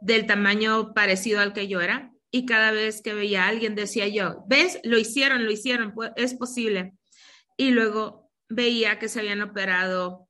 del 0.00 0.26
tamaño 0.26 0.94
parecido 0.94 1.40
al 1.40 1.52
que 1.52 1.68
yo 1.68 1.80
era. 1.80 2.12
Y 2.30 2.46
cada 2.46 2.70
vez 2.70 3.02
que 3.02 3.12
veía 3.12 3.44
a 3.44 3.48
alguien 3.48 3.74
decía 3.74 4.06
yo, 4.08 4.44
ves, 4.46 4.80
lo 4.84 4.98
hicieron, 4.98 5.44
lo 5.44 5.50
hicieron, 5.50 5.92
es 6.16 6.34
posible. 6.34 6.94
Y 7.56 7.72
luego 7.72 8.19
veía 8.50 8.98
que 8.98 9.08
se 9.08 9.20
habían 9.20 9.40
operado 9.40 10.28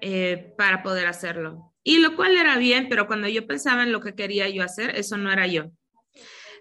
eh, 0.00 0.54
para 0.56 0.82
poder 0.82 1.06
hacerlo. 1.06 1.74
Y 1.82 1.98
lo 1.98 2.14
cual 2.14 2.36
era 2.36 2.58
bien, 2.58 2.88
pero 2.88 3.08
cuando 3.08 3.26
yo 3.26 3.46
pensaba 3.46 3.82
en 3.82 3.90
lo 3.90 4.00
que 4.00 4.14
quería 4.14 4.48
yo 4.48 4.62
hacer, 4.62 4.94
eso 4.96 5.16
no 5.16 5.32
era 5.32 5.48
yo. 5.48 5.72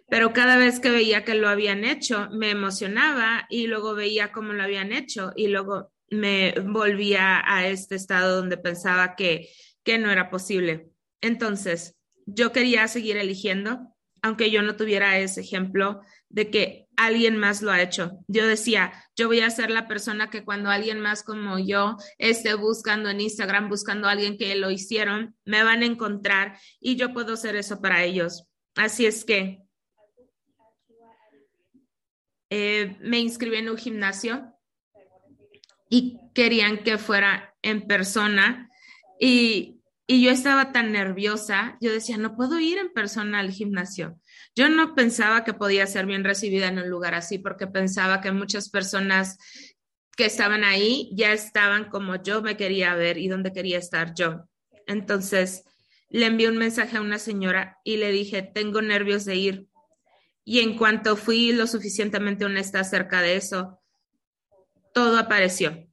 Pero 0.10 0.34
cada 0.34 0.58
vez 0.58 0.80
que 0.80 0.90
veía 0.90 1.24
que 1.24 1.36
lo 1.36 1.48
habían 1.48 1.86
hecho, 1.86 2.30
me 2.32 2.50
emocionaba 2.50 3.46
y 3.50 3.68
luego 3.68 3.94
veía 3.94 4.32
cómo 4.32 4.54
lo 4.54 4.64
habían 4.64 4.92
hecho 4.92 5.32
y 5.36 5.48
luego 5.48 5.92
me 6.10 6.54
volvía 6.66 7.42
a 7.46 7.68
este 7.68 7.96
estado 7.96 8.38
donde 8.38 8.58
pensaba 8.58 9.16
que, 9.16 9.50
que 9.84 9.98
no 10.00 10.12
era 10.12 10.30
posible. 10.30 10.90
Entonces, 11.22 11.96
yo 12.26 12.52
quería 12.52 12.88
seguir 12.88 13.18
eligiendo, 13.18 13.96
aunque 14.22 14.52
yo 14.52 14.62
no 14.62 14.76
tuviera 14.76 15.18
ese 15.20 15.42
ejemplo 15.42 16.02
de 16.30 16.50
que 16.50 16.88
alguien 17.06 17.38
más 17.38 17.62
lo 17.62 17.72
ha 17.72 17.82
hecho. 17.82 18.20
Yo 18.28 18.46
decía, 18.48 18.94
yo 19.16 19.28
voy 19.28 19.42
a 19.42 19.50
ser 19.50 19.72
la 19.72 19.88
persona 19.88 20.30
que 20.30 20.44
cuando 20.44 20.70
alguien 20.70 21.00
más 21.00 21.24
como 21.24 21.60
yo 21.60 21.98
esté 22.18 22.54
buscando 22.54 23.10
en 23.10 23.22
Instagram, 23.22 23.70
buscando 23.70 24.08
a 24.08 24.12
alguien 24.12 24.38
que 24.38 24.56
lo 24.56 24.72
hicieron, 24.72 25.36
me 25.46 25.64
van 25.64 25.82
a 25.82 25.86
encontrar 25.86 26.58
y 26.80 26.96
yo 26.96 27.14
puedo 27.14 27.38
ser 27.38 27.56
eso 27.56 27.82
para 27.82 28.04
ellos. 28.04 28.48
Así 28.76 29.06
es 29.06 29.26
que 29.26 29.62
eh, 32.50 32.98
me 33.02 33.20
inscribí 33.20 33.58
en 33.58 33.70
un 33.70 33.78
gimnasio 33.78 34.54
y 35.90 36.20
querían 36.34 36.84
que 36.84 36.98
fuera 36.98 37.56
en 37.62 37.88
persona 37.88 38.70
y, 39.20 39.82
y 40.08 40.24
yo 40.24 40.32
estaba 40.32 40.72
tan 40.72 40.92
nerviosa, 40.92 41.78
yo 41.82 41.92
decía, 41.92 42.18
no 42.18 42.36
puedo 42.36 42.60
ir 42.60 42.78
en 42.78 42.92
persona 42.92 43.40
al 43.40 43.52
gimnasio. 43.52 44.20
Yo 44.56 44.68
no 44.68 44.96
pensaba 44.96 45.44
que 45.46 45.54
podía 45.54 45.88
ser 45.88 46.06
bien 46.06 46.24
recibida 46.24 46.68
en 46.68 46.80
un 46.80 46.90
lugar 46.90 47.16
así 47.16 47.40
porque 47.40 47.68
pensaba 47.68 48.20
que 48.20 48.32
muchas 48.32 48.70
personas 48.70 49.38
que 50.18 50.26
estaban 50.26 50.66
ahí 50.66 51.10
ya 51.14 51.32
estaban 51.32 51.90
como 51.90 52.22
yo 52.22 52.42
me 52.42 52.58
quería 52.58 52.94
ver 52.96 53.18
y 53.18 53.30
donde 53.30 53.54
quería 53.54 53.78
estar 53.78 54.14
yo. 54.14 54.50
Entonces 54.88 55.64
le 56.10 56.26
envié 56.26 56.50
un 56.50 56.58
mensaje 56.58 56.98
a 56.98 57.02
una 57.02 57.18
señora 57.18 57.78
y 57.86 57.96
le 57.96 58.12
dije, 58.12 58.42
tengo 58.42 58.82
nervios 58.82 59.24
de 59.24 59.36
ir. 59.36 59.68
Y 60.44 60.60
en 60.60 60.78
cuanto 60.78 61.16
fui 61.16 61.54
lo 61.54 61.66
suficientemente 61.66 62.44
honesta 62.44 62.82
acerca 62.82 63.22
de 63.22 63.38
eso, 63.38 63.80
todo 64.94 65.18
apareció. 65.18 65.88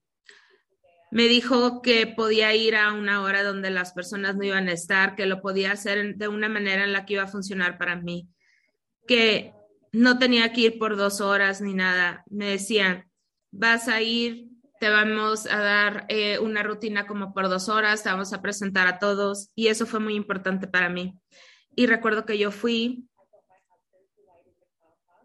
Me 1.12 1.25
dijo 1.25 1.81
que 1.81 2.09
podía 2.09 2.55
ir 2.57 2.75
a 2.75 2.93
una 2.93 3.23
hora 3.23 3.45
donde 3.45 3.71
las 3.71 3.93
personas 3.93 4.35
no 4.35 4.43
iban 4.45 4.69
a 4.69 4.73
estar, 4.73 5.15
que 5.15 5.27
lo 5.27 5.41
podía 5.41 5.73
hacer 5.73 6.17
de 6.17 6.29
una 6.29 6.49
manera 6.49 6.83
en 6.83 6.93
la 6.93 7.07
que 7.07 7.15
iba 7.15 7.23
a 7.23 7.29
funcionar 7.29 7.79
para 7.79 7.95
mí 7.95 8.29
que 9.09 9.55
no 9.91 10.19
tenía 10.19 10.53
que 10.53 10.61
ir 10.61 10.79
por 10.79 10.97
dos 10.97 11.21
horas 11.21 11.61
ni 11.61 11.75
nada. 11.75 12.23
Me 12.31 12.50
decían, 12.50 13.11
vas 13.50 13.88
a 13.88 14.00
ir, 14.00 14.50
te 14.79 14.88
vamos 14.91 15.47
a 15.47 15.59
dar 15.59 16.07
eh, 16.09 16.38
una 16.38 16.62
rutina 16.62 17.07
como 17.07 17.35
por 17.35 17.49
dos 17.49 17.69
horas, 17.69 18.05
te 18.05 18.11
vamos 18.11 18.33
a 18.33 18.43
presentar 18.43 18.87
a 18.87 19.00
todos 19.00 19.50
y 19.57 19.67
eso 19.67 19.87
fue 19.87 19.99
muy 19.99 20.15
importante 20.15 20.69
para 20.69 20.88
mí. 20.88 21.19
Y 21.75 21.87
recuerdo 21.87 22.25
que 22.25 22.38
yo 22.38 22.53
fui 22.53 23.09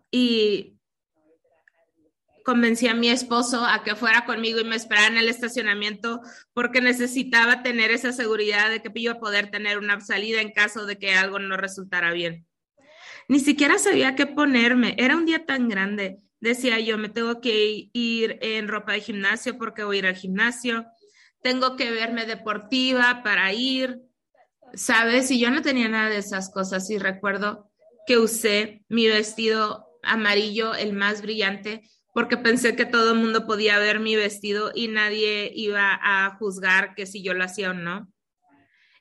y 0.09 0.79
convencí 2.43 2.87
a 2.87 2.93
mi 2.93 3.09
esposo 3.09 3.65
a 3.65 3.83
que 3.83 3.95
fuera 3.95 4.25
conmigo 4.25 4.59
y 4.59 4.63
me 4.63 4.75
esperara 4.75 5.07
en 5.07 5.17
el 5.17 5.29
estacionamiento 5.29 6.21
porque 6.53 6.81
necesitaba 6.81 7.63
tener 7.63 7.91
esa 7.91 8.11
seguridad 8.11 8.69
de 8.69 8.81
que 8.81 8.91
iba 8.95 9.13
a 9.13 9.19
poder 9.19 9.49
tener 9.49 9.77
una 9.77 9.99
salida 10.01 10.41
en 10.41 10.51
caso 10.51 10.85
de 10.85 10.97
que 10.97 11.13
algo 11.13 11.39
no 11.39 11.57
resultara 11.57 12.11
bien. 12.11 12.45
Ni 13.27 13.39
siquiera 13.39 13.77
sabía 13.77 14.15
qué 14.15 14.25
ponerme. 14.25 14.95
Era 14.97 15.15
un 15.15 15.25
día 15.25 15.45
tan 15.45 15.69
grande. 15.69 16.19
Decía 16.39 16.79
yo, 16.79 16.97
me 16.97 17.09
tengo 17.09 17.39
que 17.39 17.89
ir 17.93 18.37
en 18.41 18.67
ropa 18.67 18.93
de 18.93 19.01
gimnasio 19.01 19.57
porque 19.57 19.83
voy 19.83 19.97
a 19.97 19.99
ir 19.99 20.05
al 20.07 20.15
gimnasio. 20.15 20.85
Tengo 21.41 21.75
que 21.75 21.91
verme 21.91 22.25
deportiva 22.25 23.21
para 23.23 23.53
ir. 23.53 24.01
¿Sabes? 24.73 25.29
Y 25.31 25.39
yo 25.39 25.51
no 25.51 25.61
tenía 25.61 25.87
nada 25.87 26.09
de 26.09 26.17
esas 26.17 26.51
cosas. 26.51 26.89
Y 26.89 26.97
recuerdo 26.97 27.71
que 28.05 28.17
usé 28.17 28.83
mi 28.89 29.07
vestido 29.07 29.87
amarillo, 30.03 30.75
el 30.75 30.93
más 30.93 31.21
brillante, 31.21 31.81
porque 32.13 32.37
pensé 32.37 32.75
que 32.75 32.85
todo 32.85 33.13
el 33.13 33.19
mundo 33.19 33.45
podía 33.45 33.79
ver 33.79 33.99
mi 33.99 34.15
vestido 34.15 34.71
y 34.73 34.87
nadie 34.87 35.51
iba 35.55 35.99
a 36.01 36.35
juzgar 36.37 36.93
que 36.95 37.05
si 37.05 37.23
yo 37.23 37.33
lo 37.33 37.43
hacía 37.43 37.71
o 37.71 37.73
no. 37.73 38.11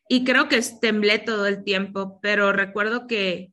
Y 0.08 0.24
creo 0.24 0.48
que 0.48 0.60
temblé 0.80 1.18
todo 1.18 1.46
el 1.46 1.64
tiempo, 1.64 2.20
pero 2.22 2.52
recuerdo 2.52 3.06
que 3.06 3.52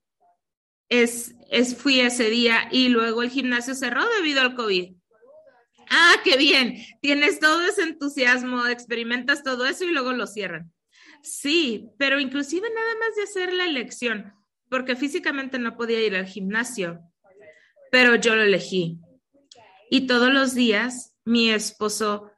es, 0.90 1.36
fui 1.78 2.00
ese 2.02 2.30
día 2.30 2.68
y 2.72 2.90
luego 2.90 3.22
el 3.22 3.30
gimnasio 3.30 3.76
cerró 3.76 4.04
debido 4.18 4.42
al 4.42 4.56
COVID. 4.56 4.96
Ah, 5.90 6.16
qué 6.24 6.38
bien. 6.38 6.84
Tienes 7.02 7.40
todo 7.40 7.66
ese 7.66 7.84
entusiasmo, 7.84 8.68
experimentas 8.68 9.44
todo 9.44 9.66
eso 9.66 9.86
y 9.86 9.92
luego 9.92 10.14
lo 10.14 10.28
cierran. 10.28 10.72
Sí, 11.24 11.90
pero 11.98 12.20
inclusive 12.20 12.68
nada 12.74 12.94
más 13.00 13.16
de 13.16 13.24
hacer 13.24 13.54
la 13.54 13.66
elección, 13.66 14.34
porque 14.70 14.96
físicamente 14.96 15.60
no 15.60 15.76
podía 15.76 16.02
ir 16.02 16.16
al 16.16 16.26
gimnasio, 16.26 17.00
pero 17.92 18.16
yo 18.16 18.36
lo 18.36 18.44
elegí. 18.44 19.00
Y 19.90 20.08
todos 20.08 20.32
los 20.32 20.54
días 20.54 21.16
mi 21.26 21.52
esposo, 21.52 22.32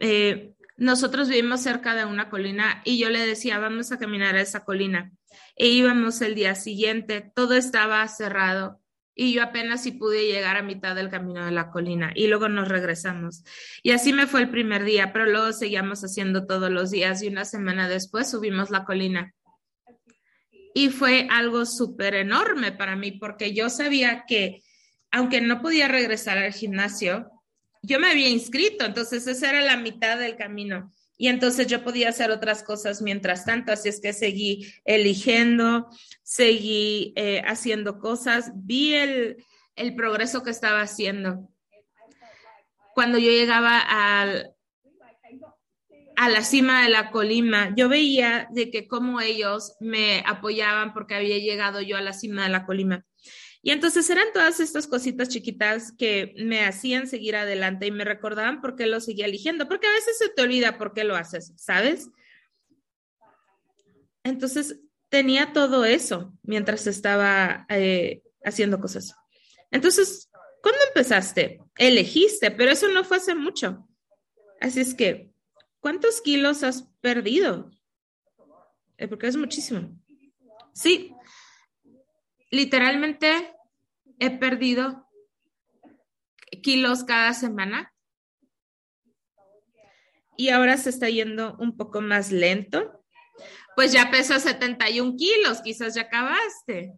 eh, 0.00 0.54
nosotros 0.76 1.28
vivimos 1.28 1.62
cerca 1.62 1.94
de 1.94 2.04
una 2.04 2.30
colina 2.30 2.82
y 2.84 2.98
yo 2.98 3.10
le 3.10 3.26
decía, 3.26 3.58
vamos 3.58 3.90
a 3.90 3.98
caminar 3.98 4.36
a 4.36 4.40
esa 4.40 4.64
colina 4.64 5.12
e 5.56 5.68
íbamos 5.68 6.20
el 6.20 6.34
día 6.34 6.54
siguiente, 6.54 7.32
todo 7.34 7.54
estaba 7.54 8.06
cerrado 8.08 8.80
y 9.20 9.32
yo 9.32 9.42
apenas 9.42 9.82
si 9.82 9.90
pude 9.90 10.26
llegar 10.26 10.56
a 10.56 10.62
mitad 10.62 10.94
del 10.94 11.10
camino 11.10 11.44
de 11.44 11.50
la 11.50 11.72
colina 11.72 12.12
y 12.14 12.28
luego 12.28 12.48
nos 12.48 12.68
regresamos. 12.68 13.42
Y 13.82 13.90
así 13.90 14.12
me 14.12 14.28
fue 14.28 14.42
el 14.42 14.48
primer 14.48 14.84
día, 14.84 15.12
pero 15.12 15.26
luego 15.26 15.52
seguíamos 15.52 16.04
haciendo 16.04 16.46
todos 16.46 16.70
los 16.70 16.92
días 16.92 17.20
y 17.22 17.26
una 17.26 17.44
semana 17.44 17.88
después 17.88 18.30
subimos 18.30 18.70
la 18.70 18.84
colina. 18.84 19.34
Y 20.72 20.90
fue 20.90 21.26
algo 21.32 21.66
súper 21.66 22.14
enorme 22.14 22.70
para 22.70 22.94
mí 22.94 23.10
porque 23.10 23.52
yo 23.52 23.68
sabía 23.70 24.24
que 24.28 24.62
aunque 25.10 25.40
no 25.40 25.62
podía 25.62 25.88
regresar 25.88 26.38
al 26.38 26.52
gimnasio, 26.52 27.28
yo 27.82 27.98
me 27.98 28.12
había 28.12 28.28
inscrito, 28.28 28.84
entonces 28.84 29.26
esa 29.26 29.50
era 29.50 29.62
la 29.62 29.76
mitad 29.76 30.16
del 30.16 30.36
camino. 30.36 30.92
Y 31.20 31.26
entonces 31.26 31.66
yo 31.66 31.82
podía 31.82 32.10
hacer 32.10 32.30
otras 32.30 32.62
cosas 32.62 33.02
mientras 33.02 33.44
tanto, 33.44 33.72
así 33.72 33.88
es 33.88 34.00
que 34.00 34.12
seguí 34.12 34.72
eligiendo, 34.84 35.88
seguí 36.22 37.12
eh, 37.16 37.42
haciendo 37.44 37.98
cosas, 37.98 38.52
vi 38.54 38.94
el, 38.94 39.36
progreso 39.96 40.44
que 40.44 40.50
estaba 40.50 40.80
haciendo. 40.80 41.48
Cuando 42.94 43.18
yo 43.18 43.30
llegaba 43.30 43.80
al, 43.80 44.54
a 46.16 46.28
la 46.28 46.42
cima 46.42 46.84
de 46.84 46.88
la 46.88 47.10
colima, 47.10 47.74
yo 47.76 47.88
veía 47.88 48.46
de 48.52 48.70
que 48.70 48.86
como 48.86 49.20
ellos 49.20 49.74
me 49.80 50.22
apoyaban 50.24 50.92
porque 50.92 51.16
había 51.16 51.38
llegado 51.38 51.80
yo 51.80 51.96
a 51.96 52.00
la 52.00 52.12
cima 52.12 52.44
de 52.44 52.50
la 52.50 52.64
colima. 52.64 53.04
Y 53.62 53.72
entonces 53.72 54.08
eran 54.08 54.26
todas 54.32 54.60
estas 54.60 54.86
cositas 54.86 55.28
chiquitas 55.28 55.92
que 55.92 56.34
me 56.38 56.64
hacían 56.64 57.08
seguir 57.08 57.36
adelante 57.36 57.86
y 57.86 57.90
me 57.90 58.04
recordaban 58.04 58.60
por 58.60 58.76
qué 58.76 58.86
lo 58.86 59.00
seguía 59.00 59.26
eligiendo, 59.26 59.68
porque 59.68 59.86
a 59.86 59.92
veces 59.92 60.18
se 60.18 60.28
te 60.28 60.42
olvida 60.42 60.78
por 60.78 60.94
qué 60.94 61.04
lo 61.04 61.16
haces, 61.16 61.52
¿sabes? 61.56 62.08
Entonces 64.22 64.80
tenía 65.08 65.52
todo 65.52 65.84
eso 65.84 66.32
mientras 66.42 66.86
estaba 66.86 67.66
eh, 67.68 68.22
haciendo 68.44 68.80
cosas. 68.80 69.14
Entonces, 69.70 70.30
¿cuándo 70.62 70.80
empezaste? 70.88 71.60
Elegiste, 71.76 72.50
pero 72.50 72.70
eso 72.70 72.88
no 72.88 73.04
fue 73.04 73.16
hace 73.16 73.34
mucho. 73.34 73.88
Así 74.60 74.80
es 74.80 74.94
que, 74.94 75.30
¿cuántos 75.80 76.20
kilos 76.20 76.62
has 76.62 76.88
perdido? 77.00 77.70
Eh, 78.96 79.08
porque 79.08 79.28
es 79.28 79.36
muchísimo. 79.36 79.96
Sí, 80.74 81.14
literalmente 82.50 83.54
he 84.18 84.30
perdido 84.30 85.08
kilos 86.62 87.04
cada 87.04 87.34
semana 87.34 87.94
y 90.36 90.50
ahora 90.50 90.76
se 90.76 90.90
está 90.90 91.08
yendo 91.08 91.56
un 91.58 91.76
poco 91.76 92.00
más 92.00 92.30
lento. 92.30 93.04
Pues 93.74 93.92
ya 93.92 94.10
pesa 94.10 94.40
71 94.40 95.16
kilos, 95.16 95.60
quizás 95.62 95.94
ya 95.94 96.02
acabaste. 96.02 96.94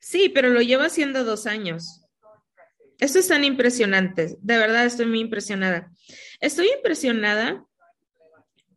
Sí, 0.00 0.28
pero 0.28 0.50
lo 0.50 0.60
llevo 0.60 0.82
haciendo 0.82 1.24
dos 1.24 1.46
años. 1.46 2.04
Esto 2.98 3.18
es 3.18 3.28
tan 3.28 3.44
impresionante. 3.44 4.36
De 4.40 4.58
verdad 4.58 4.84
estoy 4.84 5.06
muy 5.06 5.20
impresionada. 5.20 5.90
Estoy 6.40 6.68
impresionada 6.76 7.64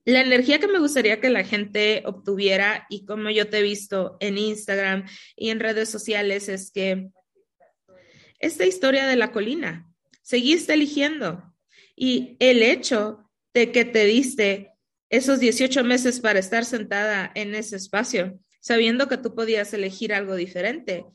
la 0.06 0.22
energía 0.22 0.60
que 0.60 0.68
me 0.68 0.80
gustaría 0.80 1.22
que 1.22 1.30
la 1.30 1.44
gente 1.44 2.04
obtuviera 2.06 2.86
y 2.90 3.06
como 3.06 3.30
yo 3.30 3.50
te 3.50 3.60
he 3.60 3.62
visto 3.62 4.18
en 4.20 4.38
Instagram 4.38 5.06
y 5.36 5.50
en 5.50 5.60
redes 5.60 5.90
sociales 5.90 6.50
es 6.50 6.72
que 6.72 7.10
esta 8.40 8.66
historia 8.66 9.08
de 9.08 9.16
la 9.16 9.32
colina, 9.32 9.90
seguiste 10.22 10.74
eligiendo 10.74 11.54
y 11.96 12.36
el 12.40 12.64
hecho 12.64 13.30
de 13.54 13.72
que 13.72 13.86
te 13.86 14.04
diste 14.06 14.72
esos 15.10 15.40
18 15.40 15.84
meses 15.84 16.20
para 16.20 16.40
estar 16.40 16.66
sentada 16.66 17.32
en 17.36 17.56
ese 17.56 17.76
espacio, 17.76 18.40
sabiendo 18.60 19.08
que 19.08 19.18
tú 19.18 19.36
podías 19.36 19.74
elegir 19.74 20.14
algo 20.14 20.36
diferente, 20.36 21.06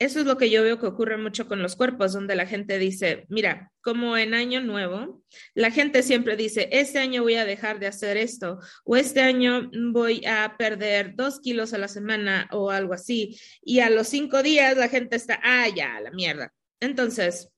eso 0.00 0.20
es 0.20 0.24
lo 0.24 0.38
que 0.38 0.48
yo 0.48 0.62
veo 0.62 0.80
que 0.80 0.86
ocurre 0.86 1.18
mucho 1.18 1.46
con 1.46 1.62
los 1.62 1.76
cuerpos, 1.76 2.14
donde 2.14 2.34
la 2.34 2.46
gente 2.46 2.78
dice, 2.78 3.26
mira, 3.28 3.70
como 3.82 4.16
en 4.16 4.32
año 4.32 4.62
nuevo, 4.62 5.22
la 5.54 5.70
gente 5.70 6.02
siempre 6.02 6.36
dice, 6.36 6.70
este 6.72 6.98
año 6.98 7.22
voy 7.22 7.34
a 7.34 7.44
dejar 7.44 7.78
de 7.80 7.86
hacer 7.86 8.16
esto, 8.16 8.60
o 8.84 8.96
este 8.96 9.20
año 9.20 9.70
voy 9.92 10.24
a 10.24 10.56
perder 10.56 11.16
dos 11.16 11.38
kilos 11.40 11.74
a 11.74 11.78
la 11.78 11.86
semana 11.86 12.48
o 12.50 12.70
algo 12.70 12.94
así. 12.94 13.38
Y 13.60 13.80
a 13.80 13.90
los 13.90 14.08
cinco 14.08 14.42
días 14.42 14.74
la 14.78 14.88
gente 14.88 15.16
está, 15.16 15.38
ah, 15.44 15.68
ya, 15.68 16.00
la 16.00 16.10
mierda. 16.12 16.50
Entonces, 16.80 17.50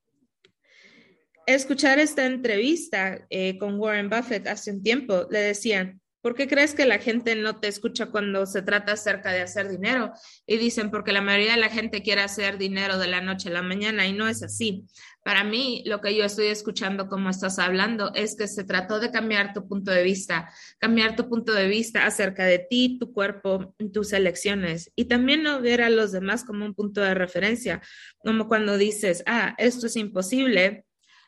escuchar 1.47 2.00
esta 2.00 2.26
entrevista 2.26 3.25
eh, 3.31 3.57
con 3.57 3.78
Warren 3.78 4.11
Buffett 4.11 4.49
hace 4.49 4.73
un 4.73 4.83
tiempo, 4.83 5.28
le 5.31 5.39
decían, 5.39 6.01
¿Por 6.23 6.37
qué 6.37 6.47
crees 6.47 6.75
que 6.75 6.87
la 6.87 6.99
gente 6.99 7.35
no 7.35 7.58
te 7.58 7.67
escucha 7.67 8.06
cuando 8.06 8.47
se 8.47 8.63
trata 8.63 8.93
acerca 8.93 9.32
de 9.32 9.43
hacer 9.43 9.69
dinero? 9.69 10.13
Y 10.47 10.56
dicen, 10.56 10.91
porque 10.91 11.13
la 11.13 11.21
mayoría 11.21 11.54
de 11.54 11.61
la 11.61 11.69
gente 11.69 12.02
quiere 12.02 12.23
hacer 12.23 12.58
dinero 12.58 12.97
de 12.99 13.08
la 13.08 13.21
noche 13.21 13.49
a 13.49 13.52
la 13.52 13.63
mañana 13.63 14.06
y 14.06 14.13
no 14.13 14.28
es 14.28 14.45
así. 14.45 14.87
Para 15.25 15.43
mí, 15.43 15.82
lo 15.85 16.00
que 16.00 16.15
yo 16.15 16.25
estoy 16.25 16.47
escuchando 16.47 17.08
como 17.08 17.28
estás 17.28 17.58
hablando 17.58 18.13
es 18.15 18.37
que 18.37 18.47
se 18.47 18.63
trató 18.63 19.00
de 19.00 19.11
cambiar 19.11 19.52
tu 19.52 19.67
punto 19.67 19.91
de 19.91 20.04
vista, 20.04 20.49
cambiar 20.78 21.17
tu 21.17 21.28
punto 21.28 21.52
de 21.52 21.67
vista 21.67 22.06
acerca 22.06 22.45
de 22.45 22.61
ti, 22.61 22.99
tu 23.00 23.13
cuerpo, 23.13 23.75
tus 23.93 24.13
elecciones 24.13 24.93
y 24.95 25.06
también 25.06 25.43
no 25.43 25.61
ver 25.61 25.82
a 25.82 25.91
los 25.91 26.13
demás 26.13 26.45
como 26.45 26.65
un 26.65 26.75
punto 26.75 27.00
de 27.00 27.15
referencia, 27.15 27.82
como 28.25 28.47
cuando 28.47 28.78
dices, 28.78 29.25
ah, 29.26 29.54
esto 29.58 29.87
es 29.87 29.97
imposible, 29.97 30.85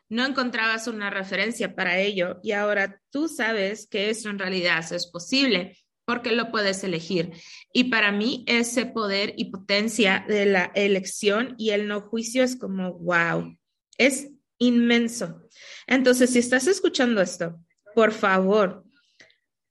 no 0.09 0.25
encontrabas 0.25 0.87
una 0.87 1.09
referencia 1.09 1.75
para 1.75 1.99
ello 1.99 2.39
y 2.43 2.51
ahora 2.51 3.01
tú 3.09 3.27
sabes 3.27 3.87
que 3.87 4.09
eso 4.09 4.29
en 4.29 4.39
realidad 4.39 4.85
es 4.91 5.07
posible 5.07 5.77
porque 6.05 6.31
lo 6.31 6.51
puedes 6.51 6.83
elegir. 6.83 7.31
Y 7.73 7.85
para 7.85 8.11
mí 8.11 8.43
ese 8.47 8.85
poder 8.85 9.33
y 9.37 9.45
potencia 9.51 10.23
de 10.27 10.45
la 10.45 10.71
elección 10.75 11.55
y 11.57 11.71
el 11.71 11.87
no 11.87 12.01
juicio 12.01 12.43
es 12.43 12.55
como, 12.55 12.93
wow, 12.99 13.57
es 13.97 14.29
inmenso. 14.59 15.41
Entonces, 15.87 16.31
si 16.31 16.39
estás 16.39 16.67
escuchando 16.67 17.21
esto, 17.21 17.59
por 17.93 18.11
favor, 18.11 18.83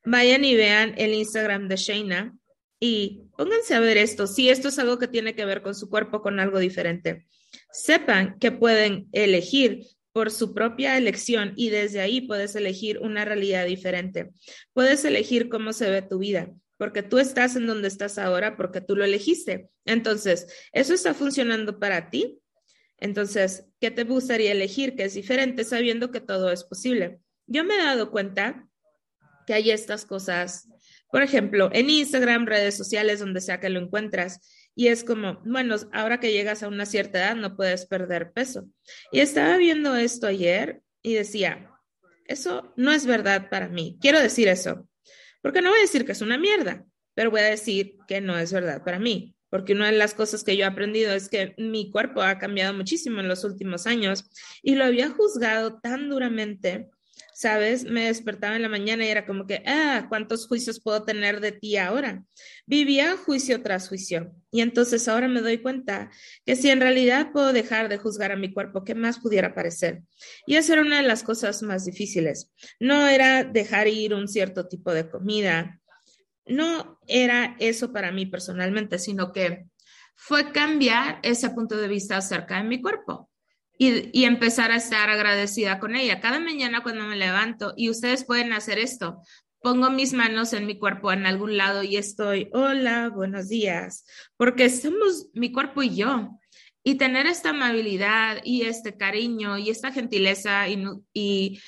vayan 0.04 0.44
y 0.44 0.54
vean 0.54 0.94
el 0.98 1.14
Instagram 1.14 1.68
de 1.68 1.76
Shayna 1.76 2.36
y 2.80 3.22
pónganse 3.36 3.74
a 3.74 3.80
ver 3.80 3.96
esto, 3.96 4.26
si 4.26 4.50
esto 4.50 4.68
es 4.68 4.78
algo 4.78 4.98
que 4.98 5.08
tiene 5.08 5.34
que 5.34 5.44
ver 5.44 5.62
con 5.62 5.74
su 5.74 5.88
cuerpo, 5.88 6.20
con 6.20 6.40
algo 6.40 6.58
diferente. 6.58 7.26
Sepan 7.70 8.38
que 8.38 8.50
pueden 8.50 9.08
elegir 9.12 9.86
por 10.14 10.30
su 10.30 10.54
propia 10.54 10.96
elección 10.96 11.54
y 11.56 11.70
desde 11.70 12.00
ahí 12.00 12.20
puedes 12.20 12.54
elegir 12.54 13.00
una 13.00 13.24
realidad 13.24 13.66
diferente. 13.66 14.30
Puedes 14.72 15.04
elegir 15.04 15.48
cómo 15.48 15.72
se 15.72 15.90
ve 15.90 16.02
tu 16.02 16.18
vida, 16.18 16.52
porque 16.76 17.02
tú 17.02 17.18
estás 17.18 17.56
en 17.56 17.66
donde 17.66 17.88
estás 17.88 18.16
ahora 18.16 18.56
porque 18.56 18.80
tú 18.80 18.94
lo 18.94 19.04
elegiste. 19.04 19.70
Entonces, 19.84 20.46
¿eso 20.72 20.94
está 20.94 21.14
funcionando 21.14 21.80
para 21.80 22.10
ti? 22.10 22.38
Entonces, 22.96 23.66
¿qué 23.80 23.90
te 23.90 24.04
gustaría 24.04 24.52
elegir 24.52 24.94
que 24.94 25.02
es 25.02 25.14
diferente 25.14 25.64
sabiendo 25.64 26.12
que 26.12 26.20
todo 26.20 26.52
es 26.52 26.62
posible? 26.62 27.18
Yo 27.48 27.64
me 27.64 27.74
he 27.74 27.82
dado 27.82 28.12
cuenta 28.12 28.68
que 29.48 29.54
hay 29.54 29.72
estas 29.72 30.06
cosas, 30.06 30.68
por 31.10 31.22
ejemplo, 31.22 31.70
en 31.72 31.90
Instagram, 31.90 32.46
redes 32.46 32.76
sociales, 32.76 33.18
donde 33.18 33.40
sea 33.40 33.58
que 33.58 33.68
lo 33.68 33.80
encuentras, 33.80 34.63
y 34.74 34.88
es 34.88 35.04
como, 35.04 35.40
bueno, 35.44 35.76
ahora 35.92 36.18
que 36.20 36.32
llegas 36.32 36.62
a 36.62 36.68
una 36.68 36.86
cierta 36.86 37.18
edad 37.18 37.36
no 37.36 37.56
puedes 37.56 37.86
perder 37.86 38.32
peso. 38.32 38.68
Y 39.12 39.20
estaba 39.20 39.56
viendo 39.56 39.94
esto 39.94 40.26
ayer 40.26 40.82
y 41.02 41.14
decía, 41.14 41.70
eso 42.26 42.72
no 42.76 42.92
es 42.92 43.06
verdad 43.06 43.48
para 43.50 43.68
mí. 43.68 43.98
Quiero 44.00 44.20
decir 44.20 44.48
eso, 44.48 44.88
porque 45.42 45.62
no 45.62 45.70
voy 45.70 45.78
a 45.78 45.82
decir 45.82 46.04
que 46.04 46.12
es 46.12 46.22
una 46.22 46.38
mierda, 46.38 46.84
pero 47.14 47.30
voy 47.30 47.40
a 47.40 47.50
decir 47.50 47.96
que 48.08 48.20
no 48.20 48.36
es 48.38 48.52
verdad 48.52 48.82
para 48.82 48.98
mí, 48.98 49.36
porque 49.48 49.74
una 49.74 49.86
de 49.86 49.96
las 49.96 50.14
cosas 50.14 50.42
que 50.42 50.56
yo 50.56 50.64
he 50.64 50.68
aprendido 50.68 51.12
es 51.12 51.28
que 51.28 51.54
mi 51.58 51.90
cuerpo 51.90 52.22
ha 52.22 52.38
cambiado 52.38 52.74
muchísimo 52.74 53.20
en 53.20 53.28
los 53.28 53.44
últimos 53.44 53.86
años 53.86 54.28
y 54.62 54.74
lo 54.74 54.84
había 54.84 55.10
juzgado 55.10 55.78
tan 55.80 56.08
duramente 56.08 56.90
¿sabes? 57.34 57.84
Me 57.84 58.06
despertaba 58.06 58.56
en 58.56 58.62
la 58.62 58.68
mañana 58.68 59.04
y 59.04 59.08
era 59.08 59.26
como 59.26 59.46
que, 59.46 59.62
ah, 59.66 60.06
¿cuántos 60.08 60.46
juicios 60.46 60.80
puedo 60.80 61.04
tener 61.04 61.40
de 61.40 61.52
ti 61.52 61.76
ahora? 61.76 62.24
Vivía 62.64 63.16
juicio 63.16 63.60
tras 63.62 63.88
juicio. 63.88 64.32
Y 64.50 64.60
entonces 64.60 65.08
ahora 65.08 65.28
me 65.28 65.40
doy 65.40 65.58
cuenta 65.58 66.10
que 66.46 66.54
si 66.54 66.70
en 66.70 66.80
realidad 66.80 67.32
puedo 67.32 67.52
dejar 67.52 67.88
de 67.88 67.98
juzgar 67.98 68.30
a 68.32 68.36
mi 68.36 68.52
cuerpo, 68.52 68.84
¿qué 68.84 68.94
más 68.94 69.18
pudiera 69.18 69.54
parecer? 69.54 70.02
Y 70.46 70.54
esa 70.54 70.74
era 70.74 70.82
una 70.82 70.98
de 70.98 71.08
las 71.08 71.24
cosas 71.24 71.62
más 71.62 71.84
difíciles. 71.84 72.50
No 72.78 73.08
era 73.08 73.42
dejar 73.42 73.88
ir 73.88 74.14
un 74.14 74.28
cierto 74.28 74.68
tipo 74.68 74.94
de 74.94 75.10
comida. 75.10 75.80
No 76.46 77.00
era 77.08 77.56
eso 77.58 77.92
para 77.92 78.12
mí 78.12 78.26
personalmente, 78.26 78.98
sino 78.98 79.32
que 79.32 79.66
fue 80.14 80.52
cambiar 80.52 81.18
ese 81.22 81.50
punto 81.50 81.76
de 81.76 81.88
vista 81.88 82.16
acerca 82.16 82.58
de 82.58 82.68
mi 82.68 82.80
cuerpo 82.80 83.28
y, 83.78 84.24
empezar 84.24 84.70
a 84.70 84.76
estar 84.76 85.10
agradecida 85.10 85.78
con 85.78 85.96
ella. 85.96 86.20
Cada 86.20 86.38
mañana 86.38 86.82
cuando 86.82 87.04
me 87.04 87.16
levanto, 87.16 87.74
y 87.76 87.90
ustedes 87.90 88.24
pueden 88.24 88.52
hacer 88.52 88.78
esto, 88.78 89.20
pongo 89.62 89.90
mis 89.90 90.12
manos 90.12 90.52
en 90.52 90.66
mi 90.66 90.78
cuerpo 90.78 91.12
en 91.12 91.26
algún 91.26 91.56
lado 91.56 91.82
y 91.82 91.96
estoy, 91.96 92.50
hola, 92.52 93.08
buenos 93.08 93.48
días, 93.48 94.04
porque 94.36 94.68
somos 94.70 95.28
mi 95.32 95.50
cuerpo 95.52 95.82
y 95.82 95.96
yo. 95.96 96.38
Y 96.86 96.96
tener 96.96 97.26
esta 97.26 97.50
amabilidad 97.50 98.42
y 98.44 98.62
este 98.62 98.96
cariño 98.98 99.56
y 99.56 99.70
esta 99.70 99.90
gentileza 99.90 100.66
y, 100.68 101.58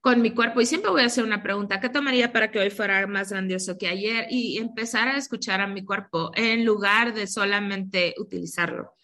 con 0.00 0.22
mi 0.22 0.30
cuerpo. 0.30 0.60
Y 0.60 0.66
siempre 0.66 0.90
voy 0.90 1.02
a 1.02 1.06
hacer 1.06 1.24
una 1.24 1.42
pregunta, 1.42 1.80
¿qué 1.80 1.88
tomaría 1.88 2.32
para 2.32 2.50
que 2.50 2.60
hoy 2.60 2.70
fuera 2.70 3.06
más 3.08 3.30
grandioso 3.30 3.76
que 3.76 3.88
ayer? 3.88 4.28
Y 4.30 4.58
empezar 4.58 5.08
a 5.08 5.16
escuchar 5.16 5.60
a 5.60 5.66
mi 5.66 5.84
cuerpo 5.84 6.30
en 6.36 6.64
lugar 6.64 7.12
de 7.12 7.26
solamente 7.26 8.14
utilizarlo. 8.16 8.94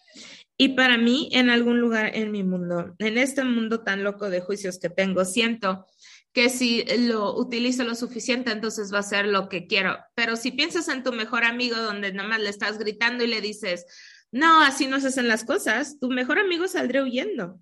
Y 0.59 0.71
para 0.71 0.97
mí, 0.97 1.29
en 1.33 1.51
algún 1.51 1.81
lugar 1.81 2.13
en 2.15 2.31
mi 2.31 2.43
mundo, 2.43 2.95
en 2.99 3.19
este 3.19 3.45
mundo 3.45 3.83
tan 3.83 4.03
loco 4.03 4.31
de 4.31 4.41
juicios 4.41 4.79
que 4.79 4.89
tengo, 4.89 5.25
siento 5.25 5.87
que 6.33 6.49
si 6.49 6.85
lo 7.07 7.35
utilizo 7.37 7.85
lo 7.85 7.95
suficiente, 7.95 8.53
entonces 8.53 8.93
va 8.93 8.99
a 8.99 9.03
ser 9.03 9.27
lo 9.27 9.49
que 9.49 9.67
quiero. 9.67 9.99
Pero 10.15 10.37
si 10.37 10.51
piensas 10.51 10.89
en 10.89 11.03
tu 11.03 11.13
mejor 11.13 11.45
amigo 11.45 11.77
donde 11.77 12.13
nada 12.13 12.29
más 12.29 12.41
le 12.41 12.51
estás 12.51 12.79
gritando 12.79 13.25
y 13.25 13.27
le 13.27 13.41
dices, 13.41 13.87
no, 14.31 14.63
así 14.63 14.87
no 14.87 15.01
se 15.01 15.09
hacen 15.09 15.29
las 15.29 15.45
cosas, 15.45 15.99
tu 15.99 16.11
mejor 16.11 16.39
amigo 16.39 16.69
saldrá 16.69 17.03
huyendo. 17.03 17.59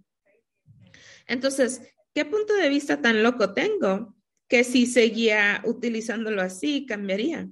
Entonces, 1.27 1.83
¿qué 2.15 2.25
punto 2.25 2.55
de 2.55 2.69
vista 2.69 3.01
tan 3.01 3.23
loco 3.23 3.55
tengo 3.55 4.17
que 4.49 4.65
si 4.65 4.87
seguía 4.87 5.63
utilizándolo 5.65 6.43
así, 6.43 6.87
cambiaría? 6.87 7.49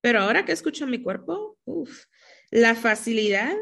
Pero 0.00 0.20
ahora 0.20 0.44
que 0.44 0.52
escucho 0.52 0.86
mi 0.86 1.02
cuerpo, 1.02 1.58
uff, 1.64 2.06
la 2.50 2.74
facilidad 2.74 3.54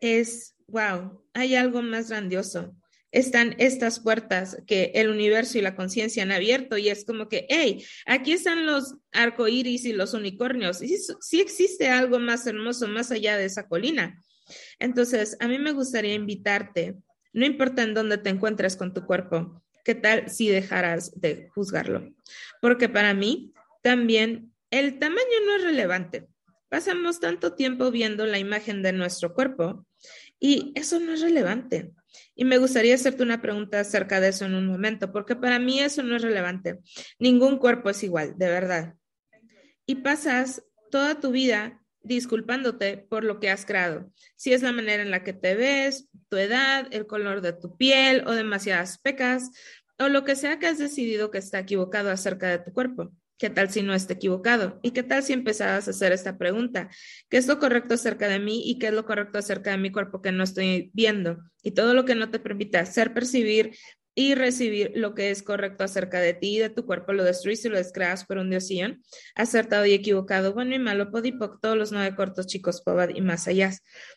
es, 0.00 0.53
wow, 0.74 1.22
hay 1.34 1.54
algo 1.54 1.82
más 1.82 2.10
grandioso. 2.10 2.76
Están 3.12 3.54
estas 3.58 4.00
puertas 4.00 4.60
que 4.66 4.90
el 4.96 5.08
universo 5.08 5.56
y 5.56 5.60
la 5.60 5.76
conciencia 5.76 6.24
han 6.24 6.32
abierto 6.32 6.76
y 6.76 6.88
es 6.88 7.04
como 7.04 7.28
que, 7.28 7.46
hey, 7.48 7.84
aquí 8.06 8.32
están 8.32 8.66
los 8.66 8.96
arcoíris 9.12 9.84
y 9.84 9.92
los 9.92 10.14
unicornios. 10.14 10.82
Y 10.82 10.98
sí 11.20 11.40
existe 11.40 11.88
algo 11.90 12.18
más 12.18 12.44
hermoso 12.48 12.88
más 12.88 13.12
allá 13.12 13.36
de 13.36 13.44
esa 13.44 13.68
colina. 13.68 14.20
Entonces, 14.80 15.36
a 15.38 15.46
mí 15.46 15.60
me 15.60 15.70
gustaría 15.70 16.14
invitarte, 16.14 16.96
no 17.32 17.46
importa 17.46 17.84
en 17.84 17.94
dónde 17.94 18.18
te 18.18 18.30
encuentres 18.30 18.74
con 18.74 18.92
tu 18.92 19.06
cuerpo, 19.06 19.62
¿qué 19.84 19.94
tal 19.94 20.28
si 20.28 20.48
dejaras 20.48 21.12
de 21.20 21.48
juzgarlo? 21.54 22.12
Porque 22.60 22.88
para 22.88 23.14
mí 23.14 23.52
también 23.80 24.52
el 24.70 24.98
tamaño 24.98 25.38
no 25.46 25.54
es 25.54 25.62
relevante. 25.62 26.26
Pasamos 26.68 27.20
tanto 27.20 27.54
tiempo 27.54 27.92
viendo 27.92 28.26
la 28.26 28.40
imagen 28.40 28.82
de 28.82 28.92
nuestro 28.92 29.34
cuerpo 29.34 29.86
y 30.38 30.72
eso 30.74 31.00
no 31.00 31.12
es 31.12 31.20
relevante. 31.20 31.92
Y 32.34 32.44
me 32.44 32.58
gustaría 32.58 32.94
hacerte 32.94 33.22
una 33.22 33.40
pregunta 33.40 33.80
acerca 33.80 34.20
de 34.20 34.28
eso 34.28 34.44
en 34.44 34.54
un 34.54 34.66
momento, 34.66 35.12
porque 35.12 35.36
para 35.36 35.58
mí 35.58 35.80
eso 35.80 36.02
no 36.02 36.16
es 36.16 36.22
relevante. 36.22 36.80
Ningún 37.18 37.58
cuerpo 37.58 37.90
es 37.90 38.02
igual, 38.02 38.34
de 38.36 38.48
verdad. 38.48 38.94
Y 39.86 39.96
pasas 39.96 40.62
toda 40.90 41.20
tu 41.20 41.30
vida 41.30 41.80
disculpándote 42.02 42.98
por 42.98 43.24
lo 43.24 43.40
que 43.40 43.50
has 43.50 43.64
creado. 43.64 44.10
Si 44.36 44.52
es 44.52 44.62
la 44.62 44.72
manera 44.72 45.02
en 45.02 45.10
la 45.10 45.24
que 45.24 45.32
te 45.32 45.54
ves, 45.54 46.08
tu 46.28 46.36
edad, 46.36 46.86
el 46.90 47.06
color 47.06 47.40
de 47.40 47.54
tu 47.54 47.76
piel 47.76 48.24
o 48.26 48.32
demasiadas 48.32 48.98
pecas 48.98 49.50
o 49.98 50.08
lo 50.08 50.24
que 50.24 50.36
sea 50.36 50.58
que 50.58 50.66
has 50.66 50.78
decidido 50.78 51.30
que 51.30 51.38
está 51.38 51.58
equivocado 51.60 52.10
acerca 52.10 52.48
de 52.48 52.58
tu 52.58 52.72
cuerpo. 52.72 53.12
¿Qué 53.36 53.50
tal 53.50 53.68
si 53.70 53.82
no 53.82 53.94
está 53.94 54.14
equivocado? 54.14 54.78
¿Y 54.82 54.92
qué 54.92 55.02
tal 55.02 55.22
si 55.22 55.32
empezabas 55.32 55.88
a 55.88 55.90
hacer 55.90 56.12
esta 56.12 56.38
pregunta? 56.38 56.88
¿Qué 57.28 57.36
es 57.36 57.48
lo 57.48 57.58
correcto 57.58 57.94
acerca 57.94 58.28
de 58.28 58.38
mí 58.38 58.62
y 58.64 58.78
qué 58.78 58.88
es 58.88 58.92
lo 58.92 59.04
correcto 59.04 59.38
acerca 59.38 59.72
de 59.72 59.78
mi 59.78 59.90
cuerpo 59.90 60.22
que 60.22 60.30
no 60.30 60.44
estoy 60.44 60.90
viendo? 60.94 61.38
Y 61.62 61.72
todo 61.72 61.94
lo 61.94 62.04
que 62.04 62.14
no 62.14 62.30
te 62.30 62.38
permita 62.38 62.80
hacer 62.80 63.12
percibir 63.12 63.76
y 64.14 64.34
recibir 64.36 64.92
lo 64.94 65.14
que 65.14 65.30
es 65.30 65.42
correcto 65.42 65.82
acerca 65.82 66.20
de 66.20 66.34
ti 66.34 66.56
y 66.56 66.58
de 66.60 66.70
tu 66.70 66.86
cuerpo, 66.86 67.12
lo 67.12 67.24
destruís 67.24 67.64
y 67.64 67.68
lo 67.68 67.76
descreas 67.76 68.24
por 68.24 68.38
un 68.38 68.48
diosillón, 68.48 69.02
acertado 69.34 69.84
y 69.86 69.92
equivocado, 69.92 70.54
bueno 70.54 70.74
y 70.74 70.78
malo, 70.78 71.10
podipoc, 71.10 71.60
todos 71.60 71.76
los 71.76 71.90
nueve 71.90 72.14
cortos 72.14 72.46
chicos, 72.46 72.82
pobad 72.82 73.08
y 73.08 73.20
más 73.20 73.48
allá. 73.48 73.72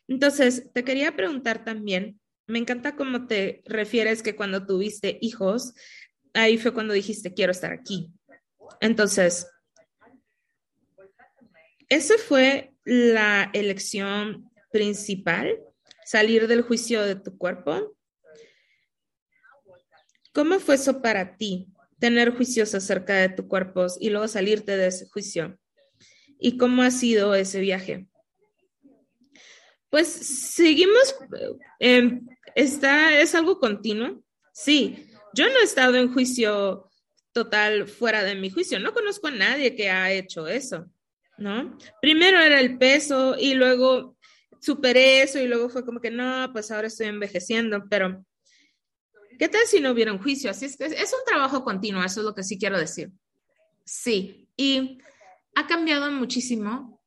Entonces, 0.08 0.69
te 0.73 0.84
quería 0.84 1.15
preguntar 1.15 1.63
también, 1.63 2.19
me 2.45 2.60
encanta 2.60 2.95
cómo 2.95 3.25
te 3.25 3.63
refieres 3.65 4.21
que 4.21 4.36
cuando 4.36 4.67
tuviste 4.67 5.17
hijos, 5.21 5.73
ahí 6.34 6.60
fue 6.60 6.73
cuando 6.73 6.93
dijiste, 6.93 7.34
quiero 7.34 7.51
estar 7.51 7.73
aquí. 7.73 8.12
Entonces, 8.80 9.47
¿esa 11.89 12.17
fue 12.17 12.73
la 12.84 13.49
elección 13.53 14.49
principal? 14.71 15.60
¿Salir 16.06 16.47
del 16.47 16.62
juicio 16.62 17.03
de 17.03 17.15
tu 17.15 17.38
cuerpo? 17.38 17.95
¿Cómo 20.34 20.60
fue 20.60 20.75
eso 20.75 21.01
para 21.01 21.36
ti, 21.36 21.67
tener 21.99 22.36
juicios 22.36 22.75
acerca 22.75 23.15
de 23.15 23.30
tu 23.30 23.47
cuerpo 23.47 23.88
y 23.99 24.10
luego 24.10 24.27
salirte 24.27 24.77
de 24.77 24.88
ese 24.88 25.08
juicio? 25.08 25.58
¿Y 26.39 26.58
cómo 26.58 26.84
ha 26.84 26.91
sido 26.91 27.34
ese 27.34 27.60
viaje? 27.60 28.08
Pues 29.89 30.08
seguimos, 30.08 31.15
eh, 31.80 32.21
está, 32.56 33.19
es 33.19 33.34
algo 33.34 33.60
continuo. 33.60 34.23
Sí, 34.53 35.08
yo 35.34 35.49
no 35.49 35.60
he 35.60 35.63
estado 35.63 35.95
en 35.95 36.13
juicio 36.13 36.89
total 37.38 37.88
fuera 37.88 38.23
de 38.23 38.34
mi 38.34 38.50
juicio. 38.50 38.80
No 38.80 38.93
conozco 38.93 39.28
a 39.28 39.32
nadie 39.32 39.76
que 39.76 39.91
ha 39.91 40.12
hecho 40.12 40.47
eso, 40.47 40.88
¿no? 41.38 41.78
Primero 42.02 42.39
era 42.39 42.60
el 42.60 42.80
peso 42.80 43.36
y 43.38 43.54
luego 43.54 44.17
superé 44.60 45.21
eso 45.21 45.39
y 45.39 45.47
luego 45.47 45.69
fue 45.69 45.86
como 45.86 46.02
que 46.02 46.10
no, 46.10 46.50
pues 46.52 46.71
ahora 46.71 46.88
estoy 46.88 47.08
envejeciendo, 47.08 47.86
pero 47.88 48.26
¿Qué 49.38 49.47
tal 49.47 49.62
si 49.67 49.80
no 49.80 49.91
hubiera 49.91 50.12
un 50.12 50.17
juicio? 50.17 50.50
Así 50.50 50.65
es 50.65 50.76
que 50.76 50.86
es 50.86 51.13
un 51.13 51.23
trabajo 51.28 51.63
continuo, 51.63 52.04
eso 52.04 52.21
es 52.21 52.26
lo 52.26 52.34
que 52.34 52.43
sí 52.43 52.58
quiero 52.58 52.80
decir. 52.80 53.12
Sí, 53.86 54.50
y 54.58 54.97
ha 55.54 55.67
cambiado 55.67 56.12
muchísimo, 56.12 57.00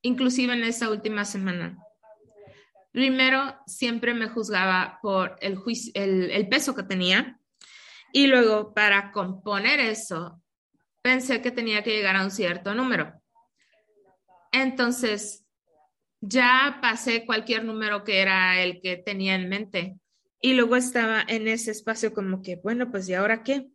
inclusive 0.00 0.52
en 0.52 0.62
esta 0.62 0.90
última 0.90 1.24
semana. 1.24 1.76
Primero, 2.92 3.56
siempre 3.66 4.14
me 4.14 4.28
juzgaba 4.28 5.00
por 5.02 5.36
el, 5.40 5.58
el 6.30 6.48
peso 6.48 6.76
que 6.76 6.84
tenía 6.84 7.40
y 8.12 8.26
luego 8.26 8.74
para 8.74 9.10
componer 9.12 9.80
eso, 9.80 10.42
pensé 11.02 11.40
que 11.40 11.50
tenía 11.50 11.82
que 11.82 11.90
llegar 11.96 12.16
a 12.16 12.24
un 12.24 12.30
cierto 12.30 12.74
número. 12.74 13.12
Entonces, 14.52 15.44
ya 16.20 16.78
pasé 16.80 17.26
cualquier 17.26 17.64
número 17.64 18.04
que 18.04 18.20
era 18.20 18.62
el 18.62 18.80
que 18.80 18.96
tenía 18.96 19.34
en 19.34 19.48
mente 19.48 19.96
y 20.40 20.54
luego 20.54 20.76
estaba 20.76 21.24
en 21.26 21.48
ese 21.48 21.70
espacio 21.70 22.12
como 22.12 22.42
que, 22.42 22.56
bueno, 22.56 22.90
pues 22.90 23.08
¿y 23.08 23.14
ahora 23.14 23.42
qué? 23.42 23.68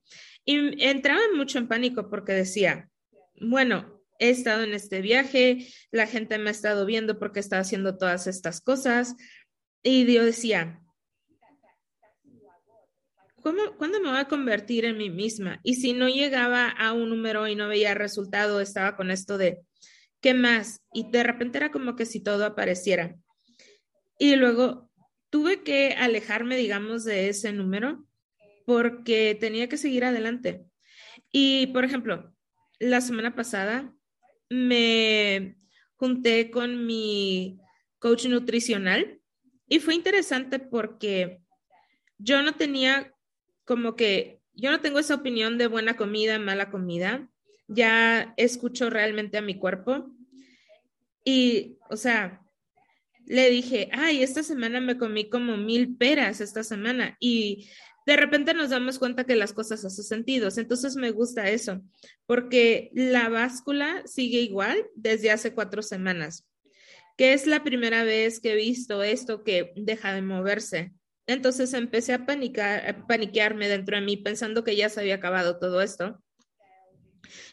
Y 0.45 0.83
entraba 0.83 1.21
mucho 1.35 1.57
en 1.57 1.67
pánico 1.67 2.09
porque 2.09 2.33
decía, 2.33 2.89
bueno, 3.41 4.01
he 4.19 4.29
estado 4.29 4.63
en 4.63 4.73
este 4.73 5.01
viaje, 5.01 5.67
la 5.91 6.07
gente 6.07 6.37
me 6.37 6.49
ha 6.49 6.51
estado 6.51 6.85
viendo 6.85 7.19
porque 7.19 7.39
estaba 7.39 7.61
haciendo 7.61 7.97
todas 7.97 8.27
estas 8.27 8.61
cosas. 8.61 9.15
Y 9.83 10.11
yo 10.11 10.23
decía, 10.23 10.81
¿cómo, 13.47 13.77
¿cuándo 13.77 14.01
me 14.01 14.09
voy 14.09 14.19
a 14.19 14.27
convertir 14.27 14.83
en 14.83 14.97
mí 14.97 15.09
misma? 15.09 15.61
Y 15.63 15.75
si 15.75 15.93
no 15.93 16.09
llegaba 16.09 16.67
a 16.67 16.91
un 16.91 17.07
número 17.07 17.47
y 17.47 17.55
no 17.55 17.69
veía 17.69 17.93
resultado, 17.93 18.59
estaba 18.59 18.97
con 18.97 19.09
esto 19.09 19.37
de, 19.37 19.61
¿qué 20.19 20.33
más? 20.33 20.81
Y 20.91 21.09
de 21.11 21.23
repente 21.23 21.57
era 21.57 21.71
como 21.71 21.95
que 21.95 22.05
si 22.05 22.21
todo 22.21 22.43
apareciera. 22.43 23.15
Y 24.19 24.35
luego 24.35 24.91
tuve 25.29 25.63
que 25.63 25.93
alejarme, 25.93 26.57
digamos, 26.57 27.05
de 27.05 27.29
ese 27.29 27.53
número 27.53 28.05
porque 28.65 29.37
tenía 29.39 29.69
que 29.69 29.77
seguir 29.77 30.03
adelante. 30.03 30.65
Y, 31.31 31.67
por 31.67 31.85
ejemplo, 31.85 32.33
la 32.79 32.99
semana 32.99 33.33
pasada 33.33 33.95
me 34.49 35.55
junté 35.95 36.51
con 36.51 36.85
mi 36.85 37.61
coach 37.99 38.25
nutricional 38.25 39.21
y 39.69 39.79
fue 39.79 39.95
interesante 39.95 40.59
porque 40.59 41.39
yo 42.17 42.41
no 42.41 42.53
tenía 42.55 43.13
como 43.67 43.95
que, 43.95 44.39
yo 44.53 44.71
no 44.71 44.81
tengo 44.81 44.97
esa 44.97 45.13
opinión 45.13 45.57
de 45.59 45.67
buena 45.67 45.95
comida, 45.97 46.39
mala 46.39 46.71
comida. 46.71 47.29
Ya 47.67 48.33
escucho 48.37 48.89
realmente 48.89 49.37
a 49.37 49.41
mi 49.41 49.59
cuerpo. 49.59 50.09
Y, 51.23 51.77
o 51.89 51.97
sea, 51.97 52.41
le 53.25 53.49
dije, 53.49 53.89
ay, 53.91 54.23
esta 54.23 54.41
semana 54.41 54.79
me 54.79 54.97
comí 54.97 55.29
como 55.29 55.57
mil 55.57 55.97
peras 55.97 56.39
esta 56.39 56.63
semana 56.63 57.17
y 57.19 57.69
de 58.05 58.15
repente 58.15 58.53
nos 58.53 58.69
damos 58.69 58.99
cuenta 58.99 59.25
que 59.25 59.35
las 59.35 59.51
cosas 59.51 59.83
hacen 59.83 60.05
sentido. 60.05 60.47
Entonces 60.55 60.95
me 60.95 61.11
gusta 61.11 61.49
eso, 61.49 61.81
porque 62.25 62.89
la 62.93 63.27
báscula 63.27 64.01
sigue 64.05 64.39
igual 64.39 64.87
desde 64.95 65.29
hace 65.29 65.53
cuatro 65.53 65.81
semanas, 65.83 66.47
que 67.17 67.33
es 67.33 67.45
la 67.45 67.65
primera 67.65 68.05
vez 68.05 68.39
que 68.39 68.53
he 68.53 68.55
visto 68.55 69.03
esto 69.03 69.43
que 69.43 69.73
deja 69.75 70.13
de 70.13 70.21
moverse. 70.21 70.93
Entonces 71.27 71.73
empecé 71.73 72.13
a, 72.13 72.25
panicar, 72.25 72.87
a 72.89 73.05
paniquearme 73.05 73.67
dentro 73.67 73.97
de 73.97 74.01
mí 74.01 74.17
pensando 74.17 74.63
que 74.63 74.75
ya 74.75 74.89
se 74.89 75.01
había 75.01 75.15
acabado 75.15 75.59
todo 75.59 75.81
esto. 75.81 76.23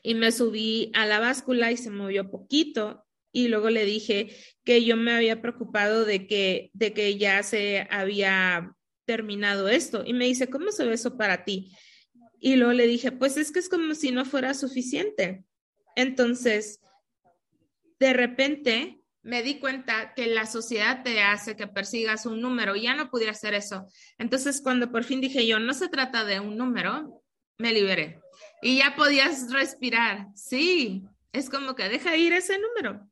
Y 0.03 0.15
me 0.15 0.31
subí 0.31 0.93
a 0.95 1.07
la 1.07 1.19
báscula 1.19 1.73
y 1.73 1.77
se 1.77 1.91
movió 1.91 2.31
poquito 2.31 3.05
y 3.33 3.49
luego 3.49 3.69
le 3.69 3.85
dije 3.85 4.31
que 4.63 4.85
yo 4.85 4.97
me 4.97 5.13
había 5.13 5.43
preocupado 5.43 6.05
de 6.05 6.29
que, 6.29 6.71
de 6.73 6.93
que 6.93 7.19
ya 7.19 7.43
se 7.43 7.89
había 7.91 8.77
terminado 9.07 9.69
esto. 9.69 10.05
Y 10.07 10.13
me 10.13 10.27
dice, 10.27 10.49
¿cómo 10.49 10.71
se 10.71 10.85
ve 10.85 10.95
eso 10.95 11.17
para 11.17 11.45
ti? 11.45 11.77
Y 12.39 12.55
luego 12.55 12.73
le 12.75 12.87
dije, 12.87 13.11
pues 13.11 13.37
es 13.37 13.51
que 13.51 13.59
es 13.59 13.69
como 13.69 13.97
si 13.97 14.13
no 14.13 14.25
fuera 14.25 14.55
suficiente. 14.55 15.45
Entonces, 15.97 16.81
de 17.99 18.13
repente 18.13 19.04
me 19.25 19.43
di 19.43 19.59
cuenta 19.59 20.13
que 20.15 20.27
la 20.27 20.47
sociedad 20.47 21.03
te 21.03 21.23
hace 21.23 21.57
que 21.57 21.67
persigas 21.67 22.27
un 22.27 22.41
número 22.41 22.77
ya 22.77 22.95
no 22.95 23.11
pudiera 23.11 23.33
hacer 23.33 23.55
eso. 23.55 23.87
Entonces, 24.19 24.61
cuando 24.61 24.93
por 24.93 25.03
fin 25.03 25.21
dije 25.21 25.47
yo, 25.47 25.59
no 25.59 25.73
se 25.73 25.89
trata 25.89 26.25
de 26.25 26.41
un 26.41 26.57
número, 26.57 27.23
me 27.59 27.73
liberé. 27.73 28.21
Y 28.63 28.79
ya 28.79 28.95
podías 28.95 29.51
respirar. 29.51 30.29
Sí, 30.35 31.05
es 31.33 31.49
como 31.49 31.75
que 31.75 31.89
deja 31.89 32.17
ir 32.17 32.35
ese 32.35 32.59
número. 32.59 33.09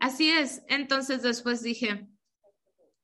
Así 0.00 0.30
es. 0.30 0.62
Entonces 0.68 1.22
después 1.22 1.62
dije, 1.62 2.06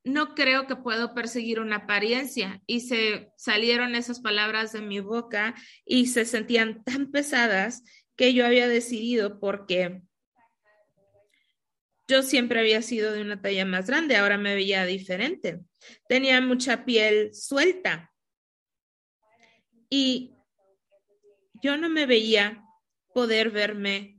no 0.05 0.35
creo 0.35 0.69
que 0.69 0.77
puedo 0.77 1.13
perseguir 1.13 1.59
una 1.59 1.77
apariencia. 1.77 2.63
Y 2.67 2.81
se 2.81 3.33
salieron 3.37 3.97
esas 3.97 4.21
palabras 4.21 4.73
de 4.73 4.81
mi 4.81 5.01
boca 5.01 5.57
y 5.85 6.07
se 6.07 6.25
sentían 6.25 6.85
tan 6.85 7.11
pesadas 7.11 7.83
que 8.17 8.33
yo 8.33 8.47
había 8.47 8.69
decidido 8.69 9.41
porque 9.41 10.03
yo 12.07 12.23
siempre 12.23 12.61
había 12.61 12.83
sido 12.83 13.13
de 13.13 13.23
una 13.23 13.41
talla 13.41 13.65
más 13.65 13.87
grande, 13.87 14.17
ahora 14.17 14.39
me 14.39 14.55
veía 14.55 14.85
diferente. 14.85 15.61
Tenía 16.09 16.41
mucha 16.41 16.85
piel 16.85 17.35
suelta. 17.35 18.13
Y 19.89 20.35
yo 21.63 21.77
no 21.77 21.89
me 21.89 22.07
veía 22.07 22.63
poder 23.15 23.51
verme 23.51 24.19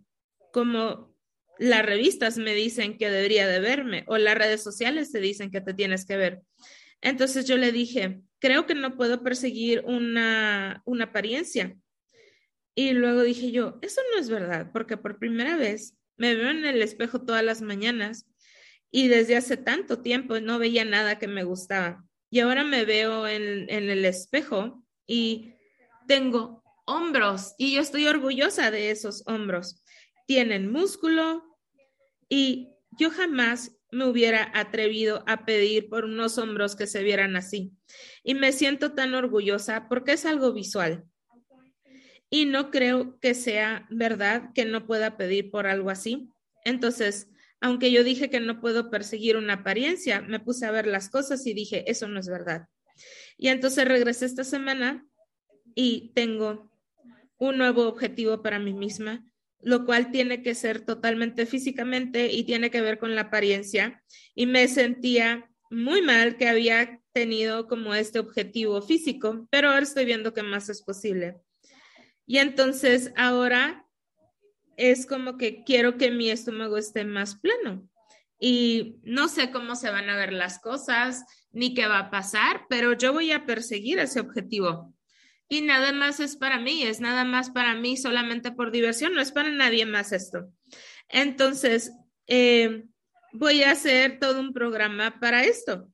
como 0.52 1.14
las 1.58 1.86
revistas 1.86 2.38
me 2.38 2.54
dicen 2.54 2.98
que 2.98 3.10
debería 3.10 3.48
de 3.48 3.60
verme 3.60 4.04
o 4.08 4.18
las 4.18 4.36
redes 4.36 4.62
sociales 4.62 5.12
te 5.12 5.20
dicen 5.20 5.52
que 5.52 5.62
te 5.62 5.74
tienes 5.74 6.06
que 6.06 6.18
ver. 6.18 6.42
Entonces 7.02 7.46
yo 7.46 7.58
le 7.58 7.72
dije, 7.72 8.22
creo 8.40 8.66
que 8.66 8.76
no 8.76 8.96
puedo 8.96 9.22
perseguir 9.22 9.84
una, 9.86 10.82
una 10.86 11.06
apariencia. 11.06 11.78
Y 12.74 12.92
luego 12.92 13.22
dije 13.22 13.52
yo, 13.52 13.80
eso 13.82 14.02
no 14.12 14.20
es 14.20 14.30
verdad, 14.30 14.72
porque 14.74 14.98
por 14.98 15.18
primera 15.18 15.56
vez 15.56 15.96
me 16.18 16.36
veo 16.36 16.50
en 16.50 16.66
el 16.66 16.82
espejo 16.82 17.22
todas 17.22 17.44
las 17.44 17.62
mañanas 17.62 18.28
y 18.92 19.08
desde 19.08 19.36
hace 19.36 19.58
tanto 19.58 20.02
tiempo 20.02 20.40
no 20.40 20.60
veía 20.60 20.86
nada 20.86 21.20
que 21.20 21.28
me 21.28 21.44
gustaba. 21.44 22.06
Y 22.30 22.40
ahora 22.40 22.64
me 22.64 22.86
veo 22.86 23.28
en, 23.28 23.70
el 23.70 24.06
espejo 24.06 24.84
y 25.06 25.54
tengo 26.08 26.64
hombros 26.86 27.56
y 27.58 27.76
yo 27.76 27.82
estoy 27.82 28.08
orgullosa 28.08 28.72
de 28.72 28.92
esos 28.92 29.24
hombros. 29.28 29.84
Tienen 30.28 30.72
músculo 30.72 31.44
y 32.30 32.70
yo 32.98 33.12
jamás 33.12 33.78
me 33.92 34.06
hubiera 34.06 34.52
atrevido 34.54 35.24
a 35.28 35.46
pedir 35.46 35.90
por 35.90 36.06
unos 36.06 36.38
hombros 36.38 36.76
que 36.76 36.88
se 36.88 37.04
vieran 37.04 37.36
así. 37.36 37.72
Y 38.24 38.34
me 38.34 38.52
siento 38.52 38.94
tan 38.94 39.14
orgullosa 39.14 39.88
porque 39.88 40.14
es 40.14 40.26
algo 40.26 40.54
visual. 40.54 41.06
Y 42.30 42.46
no 42.46 42.72
creo 42.72 43.20
que 43.20 43.34
sea 43.34 43.88
verdad 43.90 44.52
que 44.54 44.66
no 44.66 44.88
pueda 44.88 45.18
pedir 45.18 45.52
por 45.52 45.68
algo 45.68 45.90
así. 45.90 46.30
Entonces, 46.64 47.30
aunque 47.62 47.92
yo 47.92 48.04
dije 48.04 48.30
que 48.30 48.40
no 48.40 48.62
puedo 48.62 48.90
perseguir 48.90 49.38
una 49.38 49.54
apariencia, 49.54 50.22
me 50.22 50.40
puse 50.40 50.66
a 50.66 50.72
ver 50.72 50.88
las 50.88 51.10
cosas 51.10 51.46
y 51.48 51.54
dije, 51.54 51.90
eso 51.90 52.08
no 52.08 52.20
es 52.20 52.28
verdad. 52.28 52.68
Y 53.38 53.50
entonces 53.50 53.86
regresé 53.86 54.26
esta 54.26 54.44
semana 54.44 55.06
y 55.74 56.12
tengo 56.14 56.72
un 57.38 57.58
nuevo 57.58 57.88
objetivo 57.88 58.42
para 58.42 58.60
mí 58.60 58.74
misma, 58.74 59.26
lo 59.62 59.86
cual 59.86 60.12
tiene 60.12 60.42
que 60.42 60.56
ser 60.56 60.82
totalmente 60.82 61.46
físicamente 61.46 62.32
y 62.32 62.44
tiene 62.44 62.72
que 62.72 62.82
ver 62.82 62.98
con 62.98 63.16
la 63.16 63.22
apariencia. 63.22 64.04
Y 64.34 64.46
me 64.46 64.68
sentía 64.68 65.50
muy 65.70 66.02
mal 66.02 66.38
que 66.38 66.48
había 66.48 67.02
tenido 67.14 67.68
como 67.68 67.94
este 67.94 68.20
objetivo 68.20 68.82
físico, 68.82 69.48
pero 69.50 69.70
ahora 69.70 69.84
estoy 69.84 70.06
viendo 70.06 70.34
que 70.34 70.44
más 70.44 70.70
es 70.70 70.82
posible. 70.82 71.38
Y 72.26 72.40
entonces 72.40 73.12
ahora 73.16 73.86
es 74.78 75.06
como 75.06 75.38
que 75.38 75.64
quiero 75.64 75.98
que 75.98 76.12
mi 76.12 76.30
estómago 76.30 76.78
esté 76.78 77.06
más 77.06 77.36
plano. 77.36 77.88
Y 78.40 78.98
no 79.04 79.28
sé 79.28 79.52
cómo 79.52 79.76
se 79.76 79.90
van 79.90 80.10
a 80.10 80.18
ver 80.18 80.34
las 80.34 80.60
cosas 80.60 81.24
ni 81.52 81.74
qué 81.74 81.88
va 81.88 82.00
a 82.00 82.12
pasar, 82.12 82.66
pero 82.70 82.94
yo 82.94 83.14
voy 83.14 83.32
a 83.32 83.46
perseguir 83.46 84.00
ese 84.00 84.20
objetivo 84.20 84.96
y 85.48 85.62
nada 85.62 85.92
más 85.92 86.20
es 86.20 86.36
para 86.36 86.60
mí, 86.60 86.84
es 86.84 87.00
nada 87.00 87.24
más 87.24 87.52
para 87.52 87.76
mí 87.76 87.98
solamente 87.98 88.52
por 88.52 88.72
diversión, 88.72 89.14
no 89.14 89.22
es 89.22 89.32
para 89.32 89.50
nadie 89.52 89.86
más 89.86 90.12
esto. 90.12 90.52
Entonces, 91.08 91.92
eh, 92.28 92.86
voy 93.32 93.64
a 93.64 93.72
hacer 93.72 94.20
todo 94.20 94.40
un 94.40 94.54
programa 94.54 95.20
para 95.20 95.44
esto. 95.44 95.88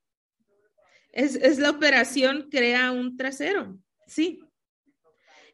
Es, 1.12 1.60
la 1.60 1.72
operación 1.72 2.48
Crea 2.50 2.92
un 2.92 3.18
trasero, 3.18 3.78
sí. 4.08 4.40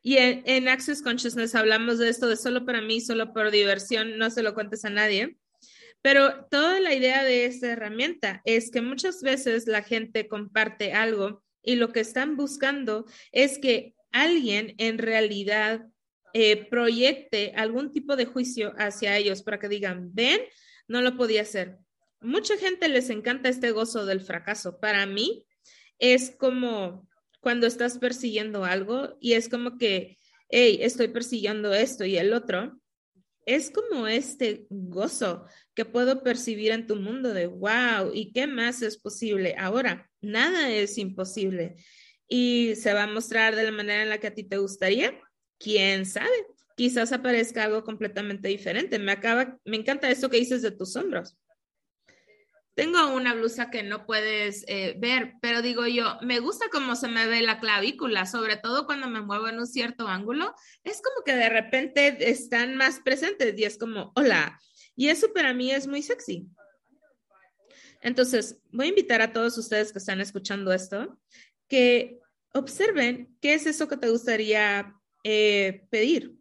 Y 0.03 0.17
en, 0.17 0.67
Access 0.67 1.01
Consciousness 1.01 1.55
hablamos 1.55 1.97
de 1.99 2.09
esto 2.09 2.27
de 2.27 2.37
solo 2.37 2.65
para 2.65 2.81
mí, 2.81 3.01
solo 3.01 3.33
por 3.33 3.51
diversión, 3.51 4.17
no 4.17 4.29
se 4.29 4.43
lo 4.43 4.53
cuentes 4.53 4.85
a 4.85 4.89
nadie. 4.89 5.37
Pero 6.01 6.45
toda 6.45 6.79
la 6.79 6.93
idea 6.93 7.23
de 7.23 7.45
esta 7.45 7.67
herramienta 7.67 8.41
es 8.45 8.71
que 8.71 8.81
muchas 8.81 9.21
veces 9.21 9.67
la 9.67 9.81
gente 9.81 10.27
comparte 10.27 10.93
algo 10.93 11.43
y 11.63 11.75
lo 11.75 11.91
que 11.91 11.99
están 11.99 12.37
buscando 12.37 13.05
es 13.31 13.59
que 13.59 13.95
alguien 14.11 14.75
en 14.77 14.99
realidad 14.99 15.85
eh, 16.33 16.67
proyecte 16.69 17.53
algún 17.55 17.91
tipo 17.91 18.15
de 18.15 18.25
juicio 18.25 18.73
hacia 18.77 19.17
ellos 19.17 19.41
para 19.43 19.59
que 19.59 19.67
digan, 19.67 20.13
ven, 20.13 20.39
no 20.87 21.01
lo 21.01 21.17
podía 21.17 21.41
hacer. 21.41 21.77
Mucha 22.21 22.57
gente 22.57 22.87
les 22.89 23.09
encanta 23.09 23.49
este 23.49 23.71
gozo 23.71 24.05
del 24.05 24.21
fracaso. 24.21 24.79
Para 24.79 25.05
mí 25.05 25.45
es 25.99 26.31
como 26.37 27.06
cuando 27.47 27.65
estás 27.65 27.97
persiguiendo 27.97 28.65
algo 28.65 29.15
y 29.21 29.31
es 29.31 29.47
como 29.47 29.77
que, 29.77 30.17
hey, 30.49 30.79
estoy 30.81 31.07
persiguiendo 31.07 31.73
esto 31.73 32.03
y 32.03 32.17
el 32.17 32.33
otro. 32.33 32.77
Es 33.45 33.71
como 33.71 34.05
este 34.05 34.65
gozo 34.69 35.45
que 35.73 35.85
puedo 35.85 36.23
percibir 36.23 36.73
en 36.73 36.87
tu 36.87 36.97
mundo 36.97 37.33
de, 37.33 37.47
wow, 37.47 38.11
¿y 38.13 38.33
qué 38.33 38.47
más 38.47 38.81
es 38.81 38.97
posible? 38.97 39.55
Ahora, 39.57 40.11
nada 40.19 40.69
es 40.69 40.97
imposible 40.97 41.77
y 42.27 42.73
se 42.75 42.91
va 42.91 43.03
a 43.03 43.07
mostrar 43.07 43.55
de 43.55 43.63
la 43.63 43.71
manera 43.71 44.03
en 44.03 44.09
la 44.09 44.17
que 44.17 44.27
a 44.27 44.33
ti 44.33 44.43
te 44.43 44.57
gustaría. 44.57 45.17
¿Quién 45.57 46.05
sabe? 46.05 46.27
Quizás 46.75 47.13
aparezca 47.13 47.63
algo 47.63 47.85
completamente 47.85 48.49
diferente. 48.49 48.99
Me 48.99 49.13
acaba, 49.13 49.57
me 49.63 49.77
encanta 49.77 50.11
esto 50.11 50.29
que 50.29 50.35
dices 50.35 50.61
de 50.63 50.71
tus 50.71 50.97
hombros. 50.97 51.37
Tengo 52.77 53.11
una 53.11 53.33
blusa 53.33 53.71
que 53.71 53.81
no 53.81 54.05
puedes 54.05 54.63
eh, 54.67 54.93
ver, 54.99 55.33
pero 55.41 55.63
digo 55.63 55.87
yo, 55.87 56.19
me 56.21 56.39
gusta 56.39 56.67
cómo 56.71 56.95
se 56.95 57.07
me 57.07 57.25
ve 57.25 57.41
la 57.41 57.59
clavícula, 57.59 58.27
sobre 58.27 58.55
todo 58.55 58.85
cuando 58.85 59.09
me 59.09 59.19
muevo 59.19 59.47
en 59.47 59.57
un 59.57 59.65
cierto 59.65 60.07
ángulo. 60.07 60.53
Es 60.83 61.01
como 61.01 61.23
que 61.25 61.33
de 61.33 61.49
repente 61.49 62.29
están 62.29 62.75
más 62.75 62.99
presentes 62.99 63.57
y 63.57 63.63
es 63.63 63.79
como, 63.79 64.11
hola, 64.15 64.59
y 64.95 65.09
eso 65.09 65.33
para 65.33 65.55
mí 65.55 65.71
es 65.71 65.87
muy 65.87 66.03
sexy. 66.03 66.45
Entonces, 68.01 68.59
voy 68.71 68.85
a 68.85 68.89
invitar 68.89 69.23
a 69.23 69.33
todos 69.33 69.57
ustedes 69.57 69.91
que 69.91 69.97
están 69.97 70.21
escuchando 70.21 70.71
esto 70.71 71.19
que 71.67 72.19
observen 72.53 73.35
qué 73.41 73.55
es 73.55 73.65
eso 73.65 73.87
que 73.87 73.97
te 73.97 74.09
gustaría 74.09 74.93
eh, 75.23 75.87
pedir. 75.89 76.37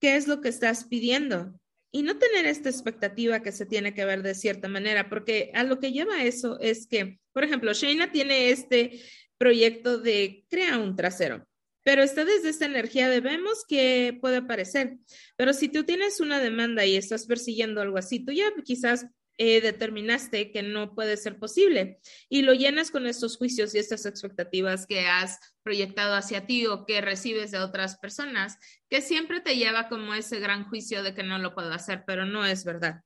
¿Qué 0.00 0.16
es 0.16 0.26
lo 0.26 0.40
que 0.40 0.48
estás 0.48 0.84
pidiendo? 0.84 1.60
Y 1.90 2.02
no 2.02 2.18
tener 2.18 2.46
esta 2.46 2.68
expectativa 2.68 3.40
que 3.40 3.52
se 3.52 3.66
tiene 3.66 3.94
que 3.94 4.04
ver 4.04 4.22
de 4.22 4.34
cierta 4.34 4.68
manera, 4.68 5.08
porque 5.08 5.50
a 5.54 5.64
lo 5.64 5.80
que 5.80 5.92
lleva 5.92 6.24
eso 6.24 6.58
es 6.60 6.86
que, 6.86 7.18
por 7.32 7.44
ejemplo, 7.44 7.72
Shayna 7.72 8.12
tiene 8.12 8.50
este 8.50 9.00
proyecto 9.38 9.98
de 9.98 10.44
crea 10.50 10.78
un 10.78 10.96
trasero 10.96 11.48
pero 11.88 12.02
está 12.02 12.26
desde 12.26 12.50
esta 12.50 12.66
energía 12.66 13.08
de 13.08 13.20
vemos 13.20 13.64
que 13.66 14.18
puede 14.20 14.36
aparecer. 14.36 14.98
Pero 15.36 15.54
si 15.54 15.70
tú 15.70 15.84
tienes 15.84 16.20
una 16.20 16.38
demanda 16.38 16.84
y 16.84 16.96
estás 16.96 17.24
persiguiendo 17.24 17.80
algo 17.80 17.96
así, 17.96 18.22
tú 18.22 18.30
ya 18.30 18.52
quizás 18.62 19.06
eh, 19.38 19.60
determinaste 19.60 20.50
que 20.50 20.62
no 20.62 20.94
puede 20.94 21.16
ser 21.16 21.38
posible 21.38 22.00
y 22.28 22.42
lo 22.42 22.54
llenas 22.54 22.90
con 22.90 23.06
estos 23.06 23.36
juicios 23.36 23.74
y 23.74 23.78
estas 23.78 24.04
expectativas 24.04 24.86
que 24.86 25.06
has 25.06 25.38
proyectado 25.62 26.14
hacia 26.14 26.44
ti 26.44 26.66
o 26.66 26.84
que 26.84 27.00
recibes 27.00 27.52
de 27.52 27.58
otras 27.58 27.98
personas, 27.98 28.58
que 28.90 29.00
siempre 29.00 29.40
te 29.40 29.56
lleva 29.56 29.88
como 29.88 30.14
ese 30.14 30.40
gran 30.40 30.64
juicio 30.68 31.02
de 31.02 31.14
que 31.14 31.22
no 31.22 31.38
lo 31.38 31.54
puedo 31.54 31.72
hacer, 31.72 32.04
pero 32.06 32.26
no 32.26 32.44
es 32.44 32.64
verdad. 32.64 33.02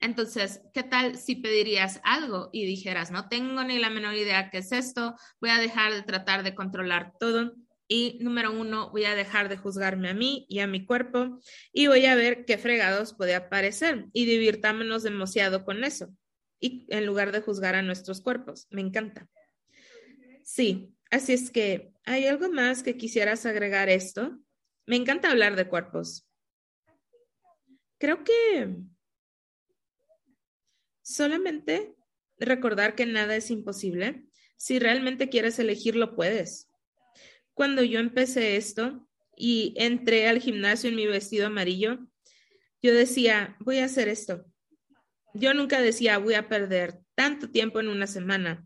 Entonces, 0.00 0.60
¿qué 0.74 0.82
tal 0.82 1.16
si 1.16 1.36
pedirías 1.36 2.00
algo 2.04 2.50
y 2.52 2.66
dijeras, 2.66 3.10
no 3.10 3.28
tengo 3.28 3.62
ni 3.64 3.78
la 3.78 3.90
menor 3.90 4.14
idea 4.14 4.50
qué 4.50 4.58
es 4.58 4.72
esto, 4.72 5.14
voy 5.40 5.50
a 5.50 5.58
dejar 5.58 5.92
de 5.92 6.02
tratar 6.02 6.42
de 6.42 6.54
controlar 6.54 7.12
todo 7.18 7.54
y 7.88 8.18
número 8.20 8.52
uno, 8.52 8.90
voy 8.90 9.04
a 9.04 9.14
dejar 9.14 9.48
de 9.48 9.56
juzgarme 9.56 10.08
a 10.08 10.14
mí 10.14 10.46
y 10.48 10.58
a 10.58 10.66
mi 10.66 10.84
cuerpo 10.84 11.40
y 11.72 11.86
voy 11.86 12.06
a 12.06 12.14
ver 12.14 12.44
qué 12.44 12.58
fregados 12.58 13.14
puede 13.14 13.34
aparecer 13.34 14.06
y 14.12 14.26
divirtámonos 14.26 15.02
demasiado 15.02 15.64
con 15.64 15.84
eso. 15.84 16.12
Y 16.58 16.86
en 16.88 17.06
lugar 17.06 17.32
de 17.32 17.40
juzgar 17.40 17.74
a 17.74 17.82
nuestros 17.82 18.20
cuerpos, 18.20 18.66
me 18.70 18.80
encanta. 18.80 19.28
Sí, 20.42 20.92
así 21.10 21.34
es 21.34 21.50
que 21.50 21.92
hay 22.04 22.26
algo 22.26 22.50
más 22.50 22.82
que 22.82 22.96
quisieras 22.96 23.46
agregar 23.46 23.88
esto. 23.88 24.38
Me 24.86 24.96
encanta 24.96 25.30
hablar 25.30 25.54
de 25.54 25.68
cuerpos. 25.68 26.26
Creo 27.98 28.24
que 28.24 28.76
solamente 31.02 31.94
recordar 32.38 32.94
que 32.94 33.06
nada 33.06 33.36
es 33.36 33.50
imposible. 33.50 34.24
Si 34.56 34.78
realmente 34.78 35.28
quieres 35.28 35.58
elegirlo, 35.58 36.16
puedes 36.16 36.68
cuando 37.56 37.82
yo 37.82 37.98
empecé 37.98 38.56
esto 38.56 39.08
y 39.36 39.74
entré 39.76 40.28
al 40.28 40.38
gimnasio 40.38 40.90
en 40.90 40.96
mi 40.96 41.06
vestido 41.06 41.48
amarillo, 41.48 41.98
yo 42.82 42.94
decía, 42.94 43.56
voy 43.58 43.78
a 43.78 43.86
hacer 43.86 44.08
esto. 44.08 44.44
Yo 45.34 45.54
nunca 45.54 45.80
decía, 45.80 46.18
voy 46.18 46.34
a 46.34 46.48
perder 46.48 47.00
tanto 47.16 47.50
tiempo 47.50 47.80
en 47.80 47.88
una 47.88 48.06
semana. 48.06 48.64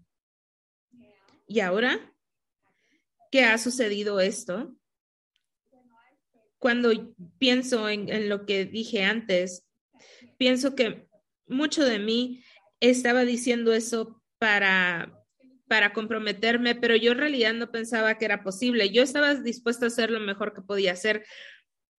Y 1.46 1.60
ahora 1.60 2.10
¿qué 3.30 3.44
ha 3.44 3.56
sucedido 3.58 4.20
esto, 4.20 4.74
cuando 6.58 6.90
pienso 7.38 7.88
en, 7.88 8.28
lo 8.28 8.44
que 8.44 8.66
dije 8.66 9.04
antes, 9.04 9.66
pienso 10.36 10.74
que 10.74 11.08
mucho 11.46 11.84
de 11.84 11.98
mí 11.98 12.42
estaba 12.80 13.24
diciendo 13.24 13.72
eso 13.72 14.22
para 14.38 15.19
para 15.70 15.92
comprometerme, 15.92 16.74
pero 16.74 16.96
yo 16.96 17.12
en 17.12 17.18
realidad 17.18 17.54
no 17.54 17.70
pensaba 17.70 18.18
que 18.18 18.24
era 18.24 18.42
posible. 18.42 18.90
Yo 18.90 19.04
estaba 19.04 19.36
dispuesta 19.36 19.84
a 19.84 19.86
hacer 19.86 20.10
lo 20.10 20.18
mejor 20.18 20.52
que 20.52 20.62
podía 20.62 20.90
hacer, 20.90 21.24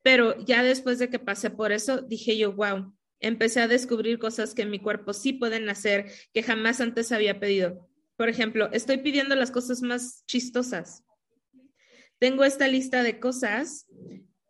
pero 0.04 0.38
ya 0.44 0.62
después 0.62 1.00
de 1.00 1.10
que 1.10 1.20
pasé 1.20 1.52
por 1.52 1.72
eso, 1.72 2.02
dije 2.02 2.38
yo, 2.38 2.52
wow, 2.52 2.94
empecé 3.22 3.62
a 3.62 3.70
descubrir 3.70 4.20
cosas 4.20 4.54
que 4.54 4.66
mi 4.66 4.80
cuerpo 4.80 5.14
sí 5.14 5.32
pueden 5.32 5.70
hacer, 5.70 6.12
que 6.34 6.44
jamás 6.44 6.82
antes 6.82 7.14
había 7.14 7.40
pedido. 7.40 7.88
Por 8.18 8.28
ejemplo, 8.28 8.70
estoy 8.74 8.98
pidiendo 8.98 9.36
las 9.36 9.52
cosas 9.52 9.82
más 9.82 10.26
chistosas. 10.26 11.06
tengo 12.20 12.44
esta 12.44 12.68
lista 12.68 13.04
de 13.04 13.22
cosas 13.22 13.88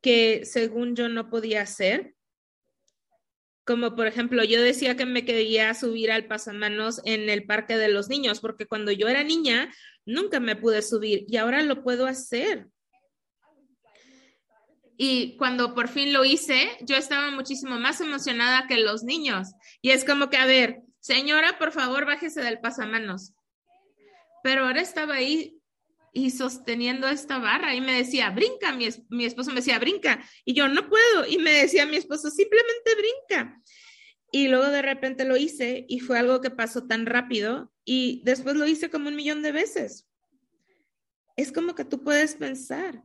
que 0.02 0.46
según 0.46 0.96
yo 0.96 1.10
no 1.10 1.30
podía 1.30 1.62
hacer. 1.62 2.16
Como 3.64 3.96
por 3.96 4.08
ejemplo, 4.08 4.44
yo 4.44 4.62
decía 4.62 4.98
que 4.98 5.06
me 5.06 5.24
quería 5.24 5.74
subir 5.74 6.12
al 6.12 6.26
pasamanos 6.26 7.02
en 7.06 7.30
el 7.30 7.46
parque 7.46 7.78
de 7.78 7.90
los 7.90 8.10
niños, 8.10 8.40
porque 8.40 8.66
cuando 8.66 8.92
yo 8.92 9.08
era 9.08 9.24
niña 9.24 9.72
nunca 10.06 10.40
me 10.40 10.56
pude 10.56 10.82
subir 10.82 11.26
y 11.28 11.38
ahora 11.38 11.62
lo 11.62 11.84
puedo 11.84 12.08
hacer. 12.08 12.68
Y 14.98 15.36
cuando 15.38 15.74
por 15.74 15.88
fin 15.88 16.14
lo 16.14 16.26
hice, 16.26 16.70
yo 16.82 16.96
estaba 16.96 17.32
muchísimo 17.32 17.80
más 17.80 18.02
emocionada 18.02 18.68
que 18.68 18.78
los 18.78 19.04
niños. 19.04 19.50
Y 19.82 19.92
es 19.92 20.06
como 20.06 20.30
que, 20.30 20.38
a 20.38 20.46
ver, 20.46 20.82
señora, 21.00 21.58
por 21.58 21.72
favor, 21.72 22.06
bájese 22.06 22.42
del 22.42 22.60
pasamanos. 22.60 23.34
Pero 24.44 24.66
ahora 24.66 24.82
estaba 24.82 25.16
ahí 25.16 25.61
y 26.14 26.32
sosteniendo 26.32 27.08
esta 27.08 27.40
barra 27.40 27.74
y 27.74 27.82
me 27.82 27.94
decía, 27.94 28.30
brinca, 28.32 28.74
mi, 28.74 28.88
mi, 29.10 29.26
esposo 29.26 29.50
me 29.52 29.58
decía, 29.58 29.80
brinca, 29.80 30.24
y 30.44 30.54
yo 30.54 30.68
no 30.68 30.90
puedo, 30.90 31.26
y 31.28 31.38
me 31.38 31.52
decía 31.52 31.86
mi 31.86 31.98
esposo, 31.98 32.30
simplemente 32.30 32.92
brinca. 32.96 33.62
Y 34.32 34.48
luego 34.48 34.68
de 34.68 34.82
repente 34.82 35.26
lo 35.26 35.36
hice 35.38 35.86
y 35.88 36.00
fue 36.00 36.18
algo 36.18 36.42
que 36.42 36.52
pasó 36.52 36.88
tan 36.88 37.06
rápido 37.06 37.72
y 37.84 38.22
después 38.24 38.56
lo 38.56 38.66
hice 38.66 38.90
como 38.90 39.10
un 39.10 39.16
millón 39.16 39.42
de 39.42 39.52
veces. 39.52 40.08
Es 41.36 41.52
como 41.52 41.76
que 41.76 41.86
tú 41.86 42.04
puedes 42.04 42.36
pensar 42.36 43.04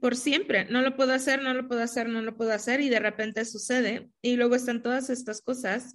por 0.00 0.14
siempre, 0.14 0.66
no 0.66 0.82
lo 0.82 0.94
puedo 0.94 1.12
hacer, 1.14 1.42
no 1.42 1.54
lo 1.54 1.68
puedo 1.68 1.82
hacer, 1.82 2.08
no 2.08 2.20
lo 2.20 2.36
puedo 2.36 2.52
hacer 2.52 2.80
y 2.80 2.90
de 2.90 3.00
repente 3.00 3.44
sucede 3.46 4.10
y 4.20 4.36
luego 4.36 4.54
están 4.54 4.82
todas 4.82 5.08
estas 5.08 5.40
cosas 5.40 5.94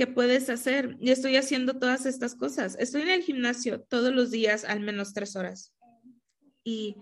que 0.00 0.06
puedes 0.06 0.48
hacer. 0.48 0.96
Y 0.98 1.10
estoy 1.10 1.36
haciendo 1.36 1.78
todas 1.78 2.06
estas 2.06 2.34
cosas. 2.34 2.74
Estoy 2.78 3.02
en 3.02 3.10
el 3.10 3.22
gimnasio 3.22 3.82
todos 3.82 4.14
los 4.14 4.30
días, 4.30 4.64
al 4.64 4.80
menos 4.80 5.12
tres 5.12 5.36
horas. 5.36 5.76
Y 6.64 6.96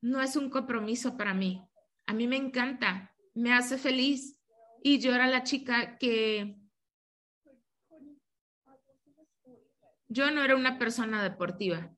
no 0.00 0.22
es 0.22 0.34
un 0.36 0.48
compromiso 0.48 1.18
para 1.18 1.34
mí. 1.34 1.62
A 2.06 2.14
mí 2.14 2.26
me 2.26 2.36
encanta, 2.36 3.14
me 3.34 3.52
hace 3.52 3.76
feliz. 3.76 4.40
Y 4.82 4.98
yo 4.98 5.14
era 5.14 5.26
la 5.26 5.42
chica 5.42 5.98
que... 5.98 6.56
Yo 10.08 10.30
no 10.30 10.42
era 10.42 10.56
una 10.56 10.78
persona 10.78 11.22
deportiva. 11.22 11.94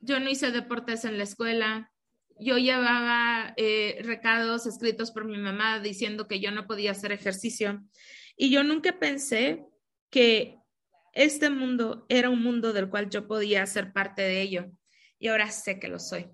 Yo 0.00 0.18
no 0.18 0.28
hice 0.28 0.50
deportes 0.50 1.04
en 1.04 1.16
la 1.16 1.22
escuela, 1.22 1.92
yo 2.40 2.58
llevaba 2.58 3.54
eh, 3.56 4.00
recados 4.02 4.66
escritos 4.66 5.10
por 5.10 5.24
mi 5.24 5.38
mamá 5.38 5.80
diciendo 5.80 6.28
que 6.28 6.40
yo 6.40 6.50
no 6.50 6.66
podía 6.66 6.92
hacer 6.92 7.12
ejercicio. 7.12 7.82
Y 8.36 8.50
yo 8.50 8.62
nunca 8.62 8.98
pensé 8.98 9.64
que 10.10 10.56
este 11.12 11.50
mundo 11.50 12.06
era 12.08 12.30
un 12.30 12.42
mundo 12.42 12.72
del 12.72 12.88
cual 12.88 13.10
yo 13.10 13.26
podía 13.26 13.66
ser 13.66 13.92
parte 13.92 14.22
de 14.22 14.42
ello. 14.42 14.70
Y 15.18 15.28
ahora 15.28 15.50
sé 15.50 15.80
que 15.80 15.88
lo 15.88 15.98
soy. 15.98 16.30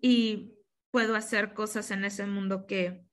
Y 0.00 0.54
puedo 0.90 1.16
hacer 1.16 1.52
cosas 1.52 1.90
en 1.90 2.04
ese 2.04 2.26
mundo 2.26 2.66
que 2.66 3.06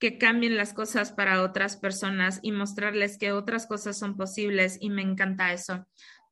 que 0.00 0.16
cambien 0.16 0.56
las 0.56 0.74
cosas 0.74 1.10
para 1.10 1.42
otras 1.42 1.76
personas 1.76 2.38
y 2.42 2.52
mostrarles 2.52 3.18
que 3.18 3.32
otras 3.32 3.66
cosas 3.66 3.98
son 3.98 4.16
posibles 4.16 4.78
y 4.80 4.90
me 4.90 5.02
encanta 5.02 5.52
eso 5.52 5.88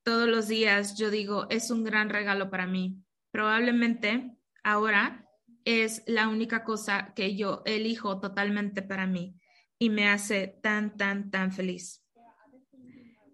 todos 0.06 0.28
los 0.28 0.46
días 0.46 0.96
yo 0.96 1.10
digo, 1.10 1.48
es 1.50 1.72
un 1.72 1.82
gran 1.82 2.10
regalo 2.10 2.48
para 2.48 2.68
mí. 2.68 3.02
Probablemente 3.32 4.38
ahora 4.62 5.28
es 5.64 6.04
la 6.06 6.28
única 6.28 6.62
cosa 6.62 7.12
que 7.16 7.34
yo 7.34 7.62
elijo 7.66 8.20
totalmente 8.20 8.82
para 8.82 9.08
mí 9.08 9.36
y 9.80 9.90
me 9.90 10.08
hace 10.08 10.60
tan, 10.62 10.96
tan, 10.96 11.32
tan 11.32 11.50
feliz. 11.50 12.04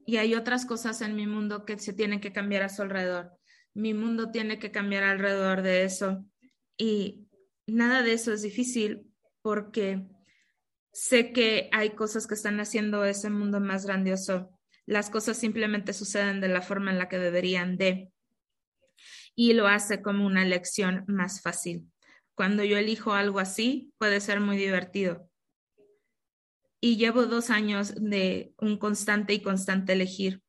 Y 0.06 0.16
hay 0.16 0.34
otras 0.34 0.64
cosas 0.64 1.02
en 1.02 1.14
mi 1.14 1.26
mundo 1.26 1.66
que 1.66 1.78
se 1.78 1.92
tienen 1.92 2.20
que 2.20 2.32
cambiar 2.32 2.62
a 2.62 2.70
su 2.70 2.80
alrededor. 2.80 3.38
Mi 3.74 3.92
mundo 3.92 4.30
tiene 4.30 4.58
que 4.58 4.70
cambiar 4.70 5.04
alrededor 5.04 5.60
de 5.60 5.84
eso. 5.84 6.24
Y 6.78 7.28
nada 7.66 8.02
de 8.02 8.14
eso 8.14 8.32
es 8.32 8.40
difícil 8.40 9.12
porque 9.42 10.08
sé 10.90 11.34
que 11.34 11.68
hay 11.70 11.90
cosas 11.90 12.26
que 12.26 12.34
están 12.34 12.60
haciendo 12.60 13.04
ese 13.04 13.28
mundo 13.28 13.60
más 13.60 13.84
grandioso 13.84 14.58
las 14.86 15.10
cosas 15.10 15.36
simplemente 15.36 15.92
suceden 15.92 16.40
de 16.40 16.48
la 16.48 16.62
forma 16.62 16.90
en 16.90 16.98
la 16.98 17.08
que 17.08 17.18
deberían 17.18 17.76
de. 17.76 18.10
Y 19.34 19.52
lo 19.54 19.66
hace 19.66 20.02
como 20.02 20.26
una 20.26 20.42
elección 20.42 21.04
más 21.06 21.40
fácil. 21.40 21.90
Cuando 22.34 22.64
yo 22.64 22.76
elijo 22.76 23.12
algo 23.12 23.38
así, 23.38 23.92
puede 23.98 24.20
ser 24.20 24.40
muy 24.40 24.56
divertido. 24.56 25.28
Y 26.80 26.96
llevo 26.96 27.26
dos 27.26 27.50
años 27.50 27.94
de 27.96 28.52
un 28.58 28.76
constante 28.76 29.34
y 29.34 29.40
constante 29.40 29.92
elegir 29.92 30.42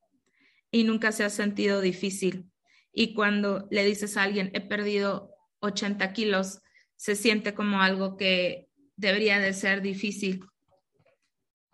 y 0.74 0.84
nunca 0.84 1.12
se 1.12 1.24
ha 1.24 1.30
sentido 1.30 1.82
difícil. 1.82 2.50
Y 2.92 3.14
cuando 3.14 3.68
le 3.70 3.86
dices 3.86 4.18
a 4.18 4.24
alguien, 4.24 4.50
he 4.54 4.62
perdido 4.62 5.30
80 5.60 6.12
kilos, 6.14 6.62
se 6.96 7.16
siente 7.16 7.54
como 7.54 7.82
algo 7.82 8.18
que 8.18 8.68
debería 8.96 9.40
de 9.40 9.54
ser 9.54 9.82
difícil 9.82 10.44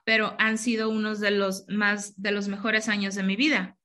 pero 0.09 0.35
han 0.39 0.57
sido 0.57 0.89
unos 0.89 1.19
de 1.19 1.29
los 1.29 1.65
más, 1.67 2.19
de 2.19 2.31
los 2.31 2.47
mejores 2.47 2.89
años 2.89 3.13
de 3.13 3.21
mi 3.21 3.35
vida. 3.35 3.77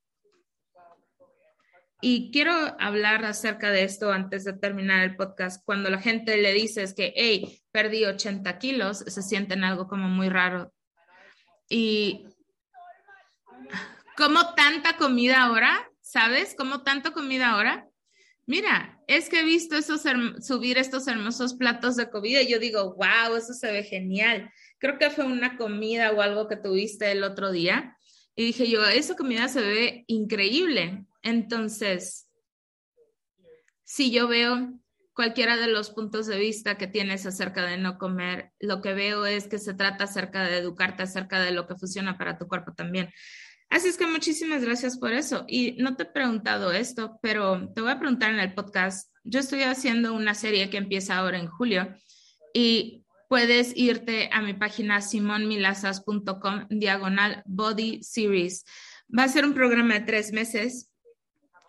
Y 2.00 2.30
quiero 2.32 2.50
hablar 2.80 3.26
acerca 3.26 3.70
de 3.70 3.84
esto 3.84 4.10
antes 4.10 4.42
de 4.44 4.54
terminar 4.54 5.04
el 5.04 5.16
podcast. 5.16 5.62
Cuando 5.66 5.90
la 5.90 6.00
gente 6.00 6.38
le 6.38 6.54
dices 6.54 6.94
que, 6.94 7.12
hey, 7.14 7.60
perdí 7.72 8.06
80 8.06 8.58
kilos, 8.58 9.00
se 9.06 9.20
sienten 9.20 9.64
algo 9.64 9.86
como 9.86 10.08
muy 10.08 10.30
raro. 10.30 10.72
Y 11.68 12.24
como 14.16 14.54
tanta 14.54 14.96
comida 14.96 15.42
ahora, 15.42 15.90
¿sabes? 16.00 16.54
Como 16.56 16.84
tanta 16.84 17.10
comida 17.10 17.50
ahora. 17.50 17.86
Mira, 18.46 18.98
es 19.08 19.28
que 19.28 19.40
he 19.40 19.44
visto 19.44 19.76
esos 19.76 20.00
subir 20.40 20.78
estos 20.78 21.06
hermosos 21.06 21.52
platos 21.52 21.96
de 21.96 22.08
comida 22.08 22.40
y 22.40 22.50
yo 22.50 22.58
digo, 22.58 22.94
wow, 22.94 23.36
eso 23.36 23.52
se 23.52 23.70
ve 23.70 23.82
genial 23.82 24.50
creo 24.84 24.98
que 24.98 25.08
fue 25.08 25.24
una 25.24 25.56
comida 25.56 26.12
o 26.12 26.20
algo 26.20 26.46
que 26.46 26.56
tuviste 26.56 27.10
el 27.10 27.24
otro 27.24 27.50
día. 27.50 27.96
Y 28.36 28.44
dije 28.44 28.68
yo, 28.68 28.84
esa 28.84 29.16
comida 29.16 29.48
se 29.48 29.62
ve 29.62 30.04
increíble. 30.08 31.06
Entonces, 31.22 32.28
si 33.82 34.10
yo 34.10 34.28
veo 34.28 34.74
cualquiera 35.14 35.56
de 35.56 35.68
los 35.68 35.88
puntos 35.88 36.26
de 36.26 36.38
vista 36.38 36.76
que 36.76 36.86
tienes 36.86 37.24
acerca 37.24 37.64
de 37.64 37.78
no 37.78 37.96
comer, 37.96 38.52
lo 38.60 38.82
que 38.82 38.92
veo 38.92 39.24
es 39.24 39.48
que 39.48 39.58
se 39.58 39.72
trata 39.72 40.04
acerca 40.04 40.44
de 40.44 40.58
educarte 40.58 41.04
acerca 41.04 41.40
de 41.40 41.52
lo 41.52 41.66
que 41.66 41.76
funciona 41.76 42.18
para 42.18 42.36
tu 42.36 42.46
cuerpo 42.46 42.74
también. 42.74 43.08
Así 43.70 43.88
es 43.88 43.96
que 43.96 44.06
muchísimas 44.06 44.62
gracias 44.62 44.98
por 44.98 45.14
eso. 45.14 45.46
Y 45.48 45.76
no 45.78 45.96
te 45.96 46.02
he 46.02 46.06
preguntado 46.06 46.72
esto, 46.72 47.18
pero 47.22 47.72
te 47.72 47.80
voy 47.80 47.92
a 47.92 47.98
preguntar 47.98 48.34
en 48.34 48.40
el 48.40 48.52
podcast. 48.52 49.10
Yo 49.22 49.40
estoy 49.40 49.62
haciendo 49.62 50.12
una 50.12 50.34
serie 50.34 50.68
que 50.68 50.76
empieza 50.76 51.16
ahora 51.16 51.38
en 51.38 51.46
julio 51.46 51.96
y 52.52 53.03
puedes 53.28 53.76
irte 53.76 54.28
a 54.32 54.40
mi 54.40 54.54
página 54.54 55.00
simonmilazas.com 55.00 56.66
diagonal 56.70 57.42
body 57.46 58.02
series. 58.02 58.64
Va 59.16 59.24
a 59.24 59.28
ser 59.28 59.44
un 59.44 59.54
programa 59.54 59.94
de 59.94 60.00
tres 60.00 60.32
meses. 60.32 60.90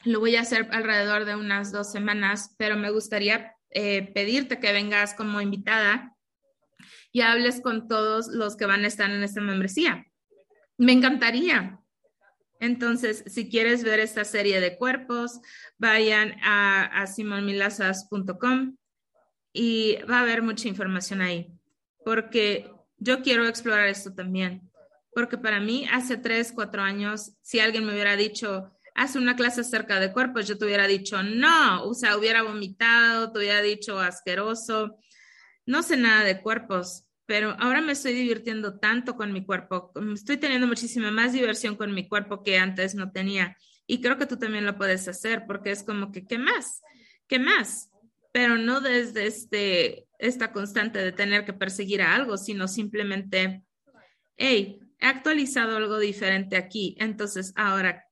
Lo 0.04 0.20
voy 0.20 0.36
a 0.36 0.42
hacer 0.42 0.68
alrededor 0.72 1.26
de 1.26 1.36
unas 1.36 1.72
dos 1.72 1.92
semanas, 1.92 2.56
pero 2.58 2.78
me 2.78 2.92
gustaría 2.92 3.56
eh, 3.72 4.12
pedirte 4.14 4.60
que 4.60 4.72
vengas 4.72 5.14
como 5.14 5.42
invitada 5.42 6.16
y 7.12 7.22
hables 7.22 7.62
con 7.62 7.88
todos 7.88 8.28
los 8.28 8.56
que 8.56 8.66
van 8.66 8.84
a 8.84 8.88
estar 8.88 9.10
en 9.10 9.24
esta 9.24 9.42
membresía. 9.42 10.06
Me 10.78 10.92
encantaría. 10.92 11.80
Entonces, 12.60 13.24
si 13.28 13.50
quieres 13.50 13.84
ver 13.84 14.00
esta 14.00 14.24
serie 14.24 14.60
de 14.60 14.78
cuerpos, 14.78 15.40
vayan 15.78 16.36
a, 16.44 16.86
a 16.86 17.08
simonmilazas.com 17.08 18.76
y 19.56 19.96
va 20.12 20.18
a 20.18 20.22
haber 20.22 20.42
mucha 20.42 20.68
información 20.68 21.22
ahí, 21.22 21.48
porque 22.04 22.70
yo 22.98 23.22
quiero 23.22 23.48
explorar 23.48 23.88
esto 23.88 24.14
también, 24.14 24.70
porque 25.14 25.38
para 25.38 25.62
mí 25.62 25.88
hace 25.90 26.18
tres, 26.18 26.52
cuatro 26.54 26.82
años, 26.82 27.32
si 27.42 27.62
alguien 27.62 27.86
me 27.86 27.94
hubiera 27.94 28.18
dicho, 28.18 28.74
haz 28.96 29.16
una 29.16 29.38
clase 29.38 29.62
acerca 29.62 30.02
de 30.02 30.12
cuerpos, 30.12 30.46
yo 30.46 30.58
te 30.58 30.66
hubiera 30.66 30.88
dicho, 30.88 31.24
no, 31.24 31.86
o 31.86 31.94
sea, 31.94 32.18
hubiera 32.18 32.44
vomitado, 32.44 33.32
te 33.32 33.40
hubiera 33.40 33.62
dicho 33.62 33.98
asqueroso, 33.98 34.98
no 35.66 35.84
sé 35.84 35.96
nada 35.96 36.26
de 36.26 36.42
cuerpos, 36.42 37.06
pero 37.26 37.56
ahora 37.58 37.80
me 37.80 37.94
estoy 37.94 38.12
divirtiendo 38.12 38.78
tanto 38.78 39.16
con 39.16 39.32
mi 39.32 39.46
cuerpo, 39.46 39.94
estoy 40.14 40.36
teniendo 40.36 40.68
muchísima 40.68 41.12
más 41.12 41.32
diversión 41.32 41.78
con 41.78 41.94
mi 41.94 42.10
cuerpo 42.10 42.44
que 42.44 42.58
antes 42.58 42.94
no 42.94 43.14
tenía. 43.14 43.56
Y 43.88 44.02
creo 44.02 44.18
que 44.18 44.26
tú 44.26 44.38
también 44.38 44.66
lo 44.66 44.78
puedes 44.78 45.08
hacer 45.08 45.46
porque 45.48 45.72
es 45.72 45.84
como 45.84 46.12
que, 46.12 46.28
¿qué 46.28 46.38
más? 46.38 46.82
¿Qué 47.28 47.40
más? 47.40 47.90
Pero 48.36 48.58
no 48.58 48.82
desde 48.82 49.28
este, 49.28 50.08
esta 50.20 50.52
constante 50.52 51.00
de 51.00 51.14
tener 51.14 51.46
que 51.46 51.54
perseguir 51.54 52.02
a 52.02 52.14
algo, 52.14 52.38
sino 52.38 52.68
simplemente, 52.68 53.64
hey, 54.36 54.78
he 55.00 55.06
actualizado 55.06 55.78
algo 55.78 56.00
diferente 56.00 56.58
aquí, 56.58 56.98
entonces 57.00 57.54
ahora, 57.56 58.04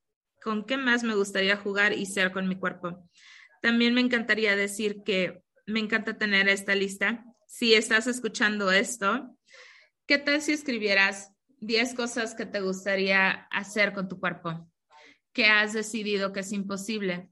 ¿con 0.42 0.64
qué 0.64 0.78
más 0.78 1.04
me 1.04 1.14
gustaría 1.14 1.58
jugar 1.58 1.92
y 1.92 2.06
ser 2.06 2.32
con 2.32 2.48
mi 2.48 2.56
cuerpo? 2.56 3.06
También 3.62 3.94
me 3.94 4.00
encantaría 4.00 4.56
decir 4.56 5.04
que 5.04 5.44
me 5.66 5.82
encanta 5.82 6.18
tener 6.18 6.48
esta 6.48 6.74
lista. 6.74 7.26
Si 7.46 7.74
estás 7.74 8.08
escuchando 8.08 8.72
esto, 8.72 9.38
¿qué 10.08 10.20
tal 10.20 10.42
si 10.42 10.54
escribieras 10.54 11.34
10 11.60 11.96
cosas 11.96 12.34
que 12.34 12.46
te 12.46 12.62
gustaría 12.62 13.46
hacer 13.52 13.92
con 13.92 14.08
tu 14.08 14.22
cuerpo? 14.22 14.70
que 15.34 15.48
has 15.48 15.74
decidido 15.74 16.32
que 16.32 16.42
es 16.42 16.52
imposible. 16.52 17.28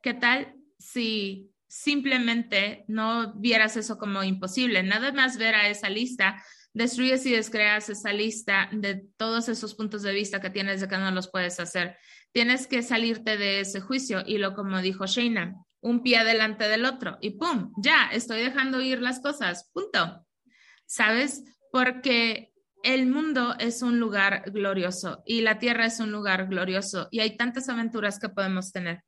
¿Qué 0.00 0.14
tal 0.14 0.54
si 0.78 1.51
simplemente 1.72 2.84
no 2.86 3.32
vieras 3.32 3.78
eso 3.78 3.96
como 3.96 4.22
imposible? 4.22 4.82
Nada 4.82 5.10
más 5.10 5.38
ver 5.38 5.54
a 5.54 5.68
esa 5.68 5.88
lista, 5.88 6.44
destruyes 6.74 7.24
y 7.24 7.32
descreas 7.32 7.88
esa 7.88 8.12
lista 8.12 8.68
de 8.72 9.06
todos 9.16 9.48
esos 9.48 9.74
puntos 9.74 10.02
de 10.02 10.12
vista 10.12 10.38
que 10.42 10.50
tienes 10.50 10.82
de 10.82 10.88
que 10.88 10.98
no 10.98 11.10
los 11.12 11.30
puedes 11.30 11.58
hacer. 11.60 11.96
Tienes 12.30 12.66
que 12.66 12.82
salirte 12.82 13.38
de 13.38 13.60
ese 13.60 13.80
juicio 13.80 14.22
y 14.26 14.36
lo 14.36 14.54
como 14.54 14.82
dijo 14.82 15.06
Shayna, 15.06 15.54
un 15.80 16.02
pie 16.02 16.22
delante 16.24 16.68
del 16.68 16.84
otro 16.84 17.16
y 17.22 17.30
¡pum! 17.38 17.72
Ya, 17.82 18.10
estoy 18.12 18.42
dejando 18.42 18.82
ir 18.82 19.00
las 19.00 19.20
cosas, 19.20 19.70
punto. 19.72 20.26
¿Sabes? 20.84 21.42
Porque 21.72 22.52
el 22.82 23.06
mundo 23.06 23.56
es 23.58 23.80
un 23.80 23.98
lugar 23.98 24.50
glorioso 24.50 25.22
y 25.24 25.40
la 25.40 25.58
tierra 25.58 25.86
es 25.86 26.00
un 26.00 26.12
lugar 26.12 26.48
glorioso 26.48 27.08
y 27.10 27.20
hay 27.20 27.38
tantas 27.38 27.70
aventuras 27.70 28.18
que 28.18 28.28
podemos 28.28 28.72
tener. 28.72 29.02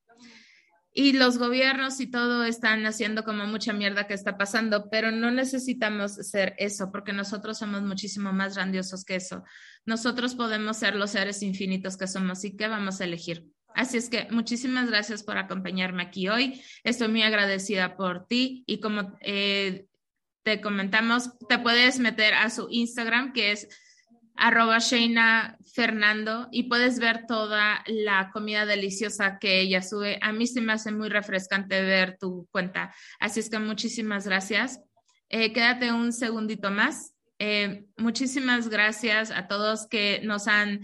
Y 0.97 1.12
los 1.12 1.38
gobiernos 1.38 1.99
y 1.99 2.07
todo 2.07 2.45
están 2.45 2.86
haciendo 2.86 3.24
como 3.24 3.47
mucha 3.47 3.72
mierda 3.72 4.07
que 4.07 4.14
está 4.14 4.38
pasando, 4.38 4.88
pero 4.90 5.11
no 5.11 5.32
necesitamos 5.32 6.12
ser 6.12 6.55
eso 6.57 6.92
porque 6.92 7.12
nosotros 7.12 7.59
somos 7.59 7.82
muchísimo 7.82 8.32
más 8.32 8.55
grandiosos 8.55 9.05
que 9.05 9.16
eso. 9.16 9.42
Nosotros 9.84 10.36
podemos 10.36 10.76
ser 10.76 10.95
los 10.95 11.11
seres 11.11 11.42
infinitos 11.42 11.97
que 11.97 12.07
somos 12.07 12.45
y 12.45 12.57
que 12.57 12.68
vamos 12.68 13.01
a 13.01 13.05
elegir. 13.05 13.45
Así 13.74 13.97
es 13.97 14.09
que 14.09 14.28
muchísimas 14.30 14.88
gracias 14.88 15.24
por 15.24 15.36
acompañarme 15.36 16.05
aquí 16.05 16.28
hoy. 16.28 16.62
Estoy 16.84 17.09
muy 17.09 17.22
agradecida 17.22 17.97
por 17.97 18.28
ti 18.28 18.62
y 18.68 18.78
como 18.78 19.18
eh, 19.20 19.86
te 20.45 20.61
comentamos, 20.61 21.36
te 21.49 21.59
puedes 21.59 21.99
meter 21.99 22.34
a 22.34 22.51
su 22.51 22.68
Instagram 22.70 23.32
que 23.32 23.51
es 23.51 23.68
arroba 24.37 24.78
Sheina 24.78 25.57
Fernando 25.74 26.49
y 26.51 26.64
puedes 26.64 26.99
ver 26.99 27.26
toda 27.26 27.82
la 27.87 28.30
comida 28.32 28.66
deliciosa 28.66 29.39
que 29.39 29.61
ella 29.61 29.82
sube. 29.82 30.18
A 30.22 30.32
mí 30.32 30.47
se 30.47 30.61
me 30.61 30.72
hace 30.72 30.93
muy 30.93 31.09
refrescante 31.09 31.80
ver 31.82 32.18
tu 32.18 32.49
cuenta. 32.51 32.95
Así 33.20 33.41
es 33.41 33.51
que 33.51 33.59
muchísimas 33.59 34.26
gracias. 34.26 34.80
Eh, 35.28 35.53
quédate 35.53 35.93
un 35.93 36.12
segundito 36.12 36.70
más. 36.70 37.14
Eh, 37.39 37.85
muchísimas 37.97 38.68
gracias 38.68 39.30
a 39.30 39.49
todos 39.49 39.87
que 39.89 40.20
nos 40.22 40.49
han 40.49 40.82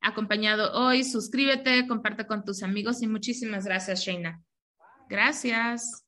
acompañado 0.00 0.72
hoy. 0.72 1.04
Suscríbete, 1.04 1.86
comparte 1.86 2.26
con 2.26 2.44
tus 2.44 2.62
amigos 2.62 3.02
y 3.02 3.06
muchísimas 3.06 3.64
gracias, 3.64 4.00
Sheina. 4.00 4.42
Gracias. 5.08 6.04